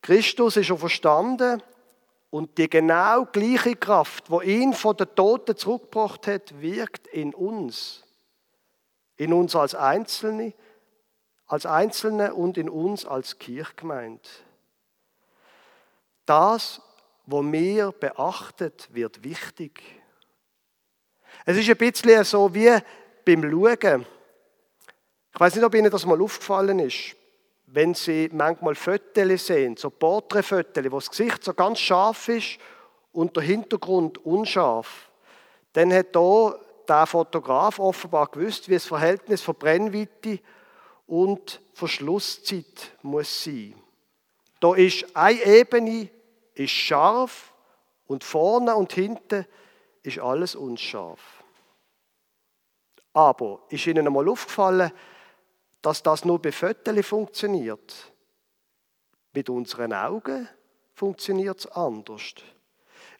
Christus 0.00 0.56
ist 0.56 0.66
schon 0.66 0.78
verstanden 0.78 1.62
und 2.34 2.58
die 2.58 2.68
genau 2.68 3.26
gleiche 3.26 3.76
Kraft, 3.76 4.28
wo 4.28 4.40
ihn 4.40 4.72
von 4.72 4.96
den 4.96 5.06
Toten 5.14 5.56
zurückgebracht 5.56 6.26
hat, 6.26 6.60
wirkt 6.60 7.06
in 7.06 7.32
uns. 7.32 8.02
In 9.14 9.32
uns 9.32 9.54
als 9.54 9.76
Einzelne, 9.76 10.52
als 11.46 11.64
Einzelne 11.64 12.34
und 12.34 12.58
in 12.58 12.68
uns 12.68 13.06
als 13.06 13.38
Kirchgemeinde. 13.38 14.28
Das, 16.26 16.82
was 17.24 17.42
mir 17.44 17.92
beachtet, 17.92 18.88
wird 18.92 19.22
wichtig. 19.22 19.80
Es 21.44 21.56
ist 21.56 21.70
ein 21.70 21.76
bisschen 21.76 22.24
so 22.24 22.52
wie 22.52 22.76
beim 23.24 23.48
Schauen. 23.48 24.06
Ich 25.32 25.38
weiß 25.38 25.54
nicht, 25.54 25.64
ob 25.64 25.72
Ihnen 25.76 25.92
das 25.92 26.04
mal 26.04 26.20
aufgefallen 26.20 26.80
ist. 26.80 27.14
Wenn 27.74 27.92
Sie 27.92 28.30
manchmal 28.32 28.76
Fotos 28.76 29.48
sehen, 29.48 29.76
so 29.76 29.90
Porträtfotos, 29.90 30.84
wo 30.92 30.98
das 30.98 31.10
Gesicht 31.10 31.42
so 31.42 31.52
ganz 31.54 31.80
scharf 31.80 32.28
ist 32.28 32.58
und 33.10 33.34
der 33.34 33.42
Hintergrund 33.42 34.24
unscharf, 34.24 35.10
dann 35.72 35.92
hat 35.92 36.10
hier 36.12 36.60
der 36.86 37.04
Fotograf 37.04 37.80
offenbar 37.80 38.28
gewusst, 38.28 38.68
wie 38.68 38.74
das 38.74 38.86
Verhältnis 38.86 39.42
von 39.42 39.56
Brennweite 39.56 40.38
und 41.08 41.60
Verschlusszeit 41.72 42.92
muss 43.02 43.42
sein. 43.42 43.74
Da 44.60 44.76
ist 44.76 45.04
eine 45.16 45.42
Ebene 45.42 46.08
ist 46.54 46.70
scharf 46.70 47.52
und 48.06 48.22
vorne 48.22 48.76
und 48.76 48.92
hinten 48.92 49.46
ist 50.04 50.20
alles 50.20 50.54
unscharf. 50.54 51.42
Aber 53.12 53.62
ist 53.68 53.84
Ihnen 53.88 54.06
einmal 54.06 54.28
aufgefallen, 54.28 54.92
dass 55.84 56.02
das 56.02 56.24
nur 56.24 56.40
bei 56.40 56.50
Fotos 56.50 57.06
funktioniert? 57.06 58.12
Mit 59.34 59.50
unseren 59.50 59.92
Augen 59.92 60.48
funktioniert 60.94 61.58
es 61.58 61.66
anders. 61.66 62.34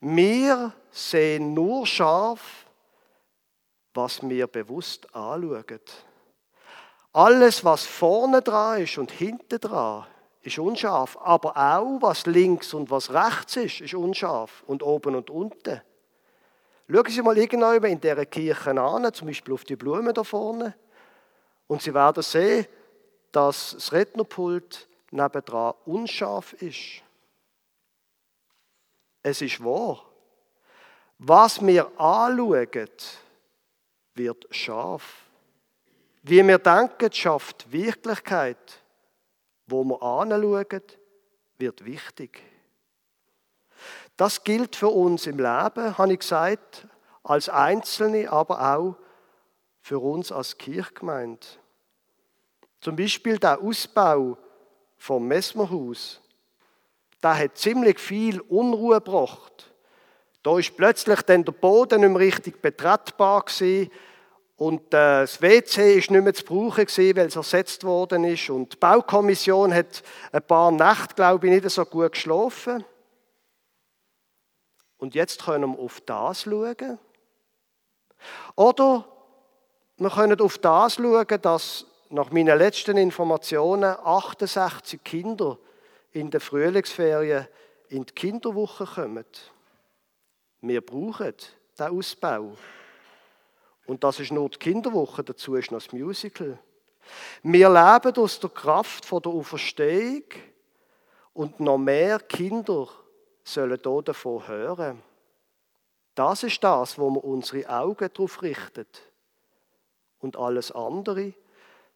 Wir 0.00 0.72
sehen 0.90 1.52
nur 1.52 1.86
scharf, 1.86 2.66
was 3.92 4.26
wir 4.26 4.46
bewusst 4.46 5.14
anschauen. 5.14 5.80
Alles, 7.12 7.64
was 7.64 7.84
vorne 7.84 8.42
dran 8.42 8.82
ist 8.82 8.98
und 8.98 9.10
hinten 9.10 9.60
dran, 9.60 10.06
ist 10.40 10.58
unscharf. 10.58 11.18
Aber 11.20 11.56
auch, 11.56 12.00
was 12.00 12.26
links 12.26 12.74
und 12.74 12.90
was 12.90 13.12
rechts 13.12 13.56
ist, 13.56 13.80
ist 13.82 13.94
unscharf. 13.94 14.64
Und 14.66 14.82
oben 14.82 15.14
und 15.16 15.30
unten. 15.30 15.82
Schauen 16.90 17.06
Sie 17.08 17.22
mal 17.22 17.38
irgendwann 17.38 17.84
in 17.84 18.00
dieser 18.00 18.26
Kirche 18.26 18.70
an, 18.80 19.12
zum 19.12 19.28
Beispiel 19.28 19.54
auf 19.54 19.64
die 19.64 19.76
Blumen 19.76 20.12
da 20.12 20.24
vorne. 20.24 20.74
Und 21.66 21.82
Sie 21.82 21.94
werden 21.94 22.22
sehen, 22.22 22.66
dass 23.32 23.72
das 23.72 23.92
Rednerpult 23.92 24.88
nebendran 25.10 25.74
unscharf 25.86 26.52
ist. 26.54 27.02
Es 29.22 29.40
ist 29.40 29.62
wahr. 29.64 30.04
Was 31.18 31.64
wir 31.64 31.86
anschauen, 31.98 32.68
wird 34.14 34.46
scharf. 34.50 35.22
Wie 36.22 36.46
wir 36.46 36.58
denken, 36.58 37.12
schafft 37.12 37.70
Wirklichkeit 37.70 38.84
wo 39.66 39.84
wir 39.84 40.02
anschauen, 40.02 40.82
wird 41.58 41.84
wichtig. 41.84 42.42
Das 44.16 44.44
gilt 44.44 44.76
für 44.76 44.88
uns 44.88 45.26
im 45.26 45.38
Leben, 45.38 45.98
habe 45.98 46.12
ich 46.12 46.20
gesagt, 46.20 46.86
als 47.22 47.48
Einzelne, 47.48 48.30
aber 48.30 48.76
auch 48.76 48.96
für 49.84 49.98
uns 49.98 50.32
als 50.32 50.56
Kirchgemeinde. 50.56 51.46
Zum 52.80 52.96
Beispiel 52.96 53.38
der 53.38 53.60
Ausbau 53.60 54.38
vom 54.96 55.28
Messmerhaus, 55.28 56.22
der 57.22 57.38
hat 57.38 57.58
ziemlich 57.58 57.98
viel 57.98 58.40
Unruhe 58.40 58.94
gebracht. 58.94 59.74
Da 60.42 60.58
ist 60.58 60.74
plötzlich 60.74 61.20
dann 61.20 61.44
der 61.44 61.52
Boden 61.52 62.00
nicht 62.00 62.08
mehr 62.08 62.18
richtig 62.18 62.62
betretbar 62.62 63.42
gewesen. 63.42 63.90
Und 64.56 64.86
äh, 64.86 65.20
das 65.20 65.42
WC 65.42 65.98
ist 65.98 66.10
nicht 66.10 66.24
mehr 66.24 66.32
zu 66.32 66.44
brauchen 66.46 66.86
gewesen, 66.86 67.16
weil 67.16 67.26
es 67.26 67.36
ersetzt 67.36 67.84
worden 67.84 68.24
ist. 68.24 68.48
Und 68.48 68.72
die 68.72 68.76
Baukommission 68.78 69.74
hat 69.74 70.02
ein 70.32 70.42
paar 70.44 70.70
Nächte, 70.70 71.14
glaube 71.14 71.46
ich, 71.46 71.52
nicht 71.62 71.70
so 71.70 71.84
gut 71.84 72.12
geschlafen. 72.12 72.86
Und 74.96 75.14
jetzt 75.14 75.44
können 75.44 75.76
wir 75.76 75.78
auf 75.78 76.00
das 76.00 76.44
schauen. 76.44 76.98
Oder 78.56 79.10
wir 79.96 80.10
können 80.10 80.40
auf 80.40 80.58
das 80.58 80.94
schauen, 80.94 81.40
dass 81.42 81.86
nach 82.10 82.30
meinen 82.30 82.58
letzten 82.58 82.96
Informationen 82.96 83.96
68 84.04 85.02
Kinder 85.02 85.58
in 86.12 86.30
der 86.30 86.40
Frühlingsferien 86.40 87.46
in 87.88 88.04
die 88.04 88.12
Kinderwoche 88.12 88.86
kommen. 88.86 89.24
Wir 90.60 90.80
brauchen 90.80 91.34
den 91.78 91.86
Ausbau. 91.86 92.56
Und 93.86 94.02
das 94.02 94.20
ist 94.20 94.32
nur 94.32 94.48
die 94.48 94.58
Kinderwoche, 94.58 95.22
dazu 95.22 95.54
ist 95.56 95.70
noch 95.70 95.82
das 95.82 95.92
Musical. 95.92 96.58
Wir 97.42 97.68
leben 97.68 98.16
aus 98.16 98.40
der 98.40 98.50
Kraft 98.50 99.10
der 99.10 99.26
Auferstehung 99.26 100.24
und 101.34 101.60
noch 101.60 101.78
mehr 101.78 102.18
Kinder 102.20 102.88
sollen 103.42 103.78
hier 103.82 104.02
davon 104.02 104.48
hören. 104.48 105.02
Das 106.14 106.42
ist 106.44 106.62
das, 106.64 106.98
wo 106.98 107.10
wir 107.10 107.24
unsere 107.24 107.68
Augen 107.68 108.08
darauf 108.12 108.40
richten. 108.40 108.86
Und 110.24 110.38
alles 110.38 110.72
andere 110.72 111.34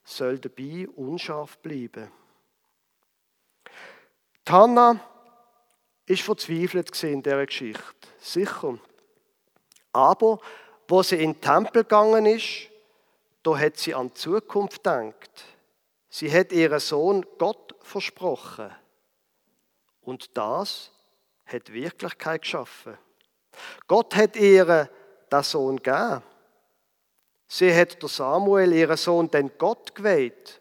soll 0.04 0.38
dabei 0.38 0.86
unscharf 0.96 1.56
bleiben. 1.60 2.12
Hannah 4.46 5.00
ist 6.04 6.20
verzweifelt 6.20 7.02
in 7.04 7.22
dieser 7.22 7.46
Geschichte, 7.46 8.08
sicher. 8.18 8.78
Aber 9.94 10.40
wo 10.86 11.02
sie 11.02 11.16
in 11.16 11.32
den 11.32 11.40
Tempel 11.40 11.84
gegangen 11.84 12.26
ist, 12.26 12.68
da 13.42 13.56
hat 13.56 13.78
sie 13.78 13.94
an 13.94 14.08
die 14.08 14.14
Zukunft 14.14 14.84
gedacht. 14.84 15.46
Sie 16.10 16.30
hat 16.30 16.52
ihren 16.52 16.80
Sohn 16.80 17.24
Gott 17.38 17.76
versprochen. 17.80 18.70
Und 20.02 20.36
das 20.36 20.92
hat 21.46 21.72
Wirklichkeit 21.72 22.42
geschaffen. 22.42 22.98
Gott 23.86 24.14
hat 24.14 24.36
ihr 24.36 24.90
den 25.32 25.42
Sohn 25.42 25.78
gegeben. 25.78 26.22
Sie 27.48 27.74
hat 27.74 28.00
der 28.02 28.08
Samuel, 28.10 28.74
ihren 28.74 28.96
Sohn, 28.98 29.30
den 29.30 29.50
Gott 29.56 29.94
geweiht. 29.94 30.60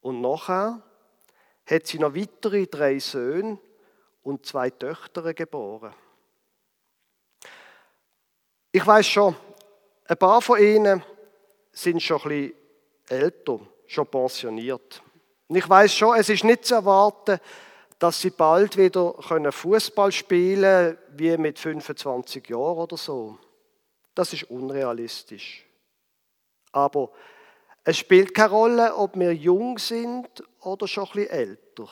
Und 0.00 0.20
nachher 0.20 0.80
hat 1.66 1.86
sie 1.86 1.98
noch 1.98 2.14
weitere 2.14 2.66
drei 2.66 3.00
Söhne 3.00 3.58
und 4.22 4.46
zwei 4.46 4.70
Töchter 4.70 5.34
geboren. 5.34 5.92
Ich 8.70 8.86
weiß 8.86 9.06
schon, 9.06 9.36
ein 10.06 10.16
paar 10.16 10.40
von 10.40 10.60
ihnen 10.60 11.02
sind 11.72 12.00
schon 12.00 12.22
ein 12.22 12.28
bisschen 12.28 12.54
älter, 13.08 13.60
schon 13.86 14.06
pensioniert. 14.06 15.02
Und 15.48 15.56
ich 15.56 15.68
weiß 15.68 15.94
schon, 15.94 16.16
es 16.16 16.28
ist 16.28 16.44
nicht 16.44 16.64
zu 16.64 16.76
erwarten, 16.76 17.40
dass 17.98 18.20
sie 18.20 18.30
bald 18.30 18.76
wieder 18.76 19.14
Fußball 19.52 20.10
spielen 20.12 20.96
können, 20.96 20.98
wie 21.18 21.36
mit 21.36 21.58
25 21.58 22.48
Jahren 22.48 22.78
oder 22.78 22.96
so. 22.96 23.38
Das 24.14 24.32
ist 24.32 24.44
unrealistisch. 24.44 25.66
Aber 26.72 27.10
es 27.84 27.98
spielt 27.98 28.34
keine 28.34 28.50
Rolle, 28.50 28.96
ob 28.96 29.16
wir 29.16 29.34
jung 29.34 29.78
sind 29.78 30.42
oder 30.60 30.88
schon 30.88 31.04
bisschen 31.06 31.30
älter. 31.30 31.88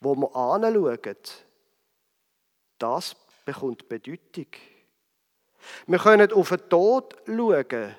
Wo 0.00 0.14
wir 0.14 0.34
anschauen, 0.34 1.16
das 2.78 3.16
bekommt 3.44 3.88
Bedeutung. 3.88 4.46
Wir 5.86 5.98
können 5.98 6.32
auf 6.32 6.48
den 6.48 6.68
Tod 6.68 7.16
schauen, 7.26 7.96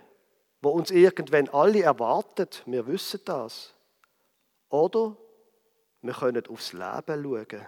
wo 0.61 0.69
uns 0.69 0.91
irgendwann 0.91 1.49
alle 1.49 1.83
erwartet. 1.83 2.63
Wir 2.65 2.85
wissen 2.87 3.21
das. 3.25 3.73
Oder 4.69 5.15
wir 6.01 6.13
können 6.13 6.45
aufs 6.47 6.73
Leben 6.73 7.23
schauen. 7.23 7.67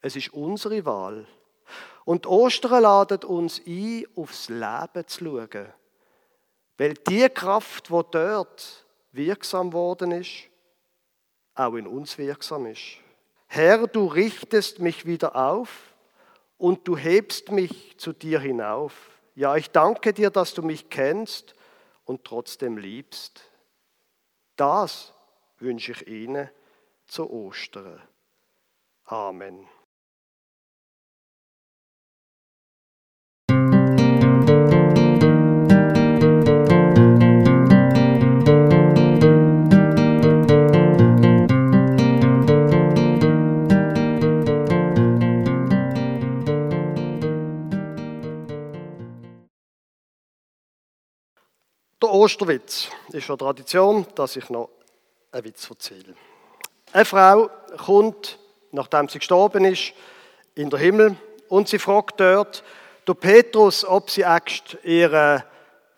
Es 0.00 0.16
ist 0.16 0.32
unsere 0.32 0.84
Wahl. 0.84 1.26
Und 2.08 2.26
Ostern 2.26 2.84
ladet 2.84 3.26
uns 3.26 3.60
ein, 3.66 4.06
aufs 4.16 4.48
Leben 4.48 5.06
zu 5.06 5.24
schauen. 5.26 5.66
Weil 6.78 6.94
die 6.94 7.28
Kraft, 7.28 7.90
die 7.90 8.02
dort 8.10 8.86
wirksam 9.12 9.74
worden 9.74 10.12
ist, 10.12 10.48
auch 11.54 11.74
in 11.74 11.86
uns 11.86 12.16
wirksam 12.16 12.64
ist. 12.64 12.96
Herr, 13.46 13.86
du 13.86 14.06
richtest 14.06 14.78
mich 14.78 15.04
wieder 15.04 15.36
auf 15.36 15.94
und 16.56 16.88
du 16.88 16.96
hebst 16.96 17.50
mich 17.50 17.98
zu 17.98 18.14
dir 18.14 18.40
hinauf. 18.40 19.10
Ja, 19.34 19.56
ich 19.56 19.70
danke 19.70 20.14
dir, 20.14 20.30
dass 20.30 20.54
du 20.54 20.62
mich 20.62 20.88
kennst 20.88 21.54
und 22.06 22.24
trotzdem 22.24 22.78
liebst. 22.78 23.42
Das 24.56 25.12
wünsche 25.58 25.92
ich 25.92 26.08
Ihnen 26.08 26.48
zu 27.06 27.28
Ostern. 27.28 28.00
Amen. 29.04 29.68
Osterwitz 52.18 52.88
ist 53.12 53.28
eine 53.28 53.38
Tradition, 53.38 54.04
dass 54.16 54.34
ich 54.34 54.50
noch 54.50 54.70
einen 55.30 55.44
Witz 55.44 55.70
erzähle. 55.70 56.16
Eine 56.92 57.04
Frau 57.04 57.48
kommt, 57.76 58.38
nachdem 58.72 59.08
sie 59.08 59.20
gestorben 59.20 59.64
ist, 59.64 59.92
in 60.56 60.68
den 60.68 60.80
Himmel 60.80 61.16
und 61.48 61.68
sie 61.68 61.78
fragt 61.78 62.18
dort 62.18 62.64
der 63.06 63.14
Petrus, 63.14 63.84
ob 63.84 64.10
sie 64.10 64.22
echt 64.22 64.78
ihren 64.82 65.44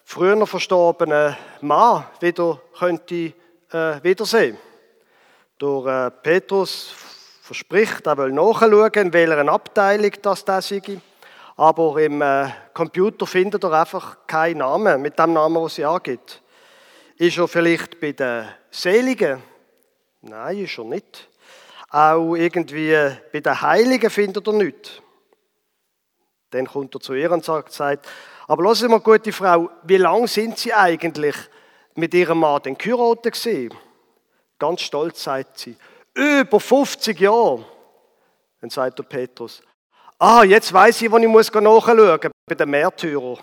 früher 0.05 0.47
verstorbenen 0.47 1.37
Mann 1.63 2.05
wieder 2.21 2.61
könnte 2.79 3.33
äh, 3.73 4.03
wiedersehen. 4.03 4.59
Der 5.59 5.87
äh, 5.87 6.11
Petrus 6.23 6.93
verspricht, 7.41 8.07
er 8.07 8.19
will 8.19 8.33
nachschauen, 8.33 8.93
in 8.93 9.13
welcher 9.15 9.49
Abteilung 9.49 10.13
das 10.21 10.45
der 10.45 10.61
sei. 10.61 11.01
Aber 11.61 12.01
im 12.01 12.23
äh, 12.23 12.49
Computer 12.73 13.27
findet 13.27 13.63
er 13.65 13.73
einfach 13.73 14.27
keinen 14.27 14.61
Namen 14.61 15.03
mit 15.03 15.19
dem 15.19 15.35
Namen, 15.35 15.61
den 15.61 15.69
sie 15.69 15.85
angibt. 15.85 16.41
Ist 17.19 17.37
er 17.37 17.49
vielleicht 17.49 18.01
bei 18.01 18.13
den 18.13 18.49
Seligen? 18.71 19.43
Nein, 20.23 20.65
ist 20.65 20.79
er 20.79 20.85
nicht. 20.85 21.29
Auch 21.91 22.35
irgendwie 22.35 22.97
bei 23.31 23.41
den 23.41 23.61
Heiligen 23.61 24.09
findet 24.09 24.47
er 24.47 24.55
nichts. 24.55 25.03
Dann 26.49 26.67
kommt 26.67 26.95
er 26.95 27.01
zu 27.03 27.13
ihr 27.13 27.31
und 27.31 27.45
sagt, 27.45 27.79
aber 28.47 28.65
lassen 28.65 28.85
Sie 28.85 28.89
mal, 28.89 29.01
gute 29.01 29.31
Frau, 29.31 29.69
wie 29.83 29.99
lange 29.99 30.29
sind 30.29 30.57
Sie 30.57 30.73
eigentlich 30.73 31.37
mit 31.95 32.15
Ihrem 32.15 32.39
Mann 32.39 32.63
den 32.63 32.79
geheiratet 32.79 33.35
gewesen? 33.35 33.75
Ganz 34.59 34.81
stolz 34.81 35.23
sagt 35.25 35.59
sie, 35.59 35.77
über 36.15 36.59
50 36.59 37.21
Jahre. 37.21 37.67
Dann 38.63 38.71
sagt 38.71 38.99
der 38.99 39.03
Petrus, 39.03 39.63
ah, 40.21 40.45
jetzt 40.45 40.73
weiß 40.73 41.03
ich, 41.03 41.11
wo 41.11 41.19
ich 41.19 41.27
muss 41.27 41.53
nachschauen 41.53 42.31
bei 42.47 42.55
den 42.55 42.71
Märtyrern. 42.71 43.39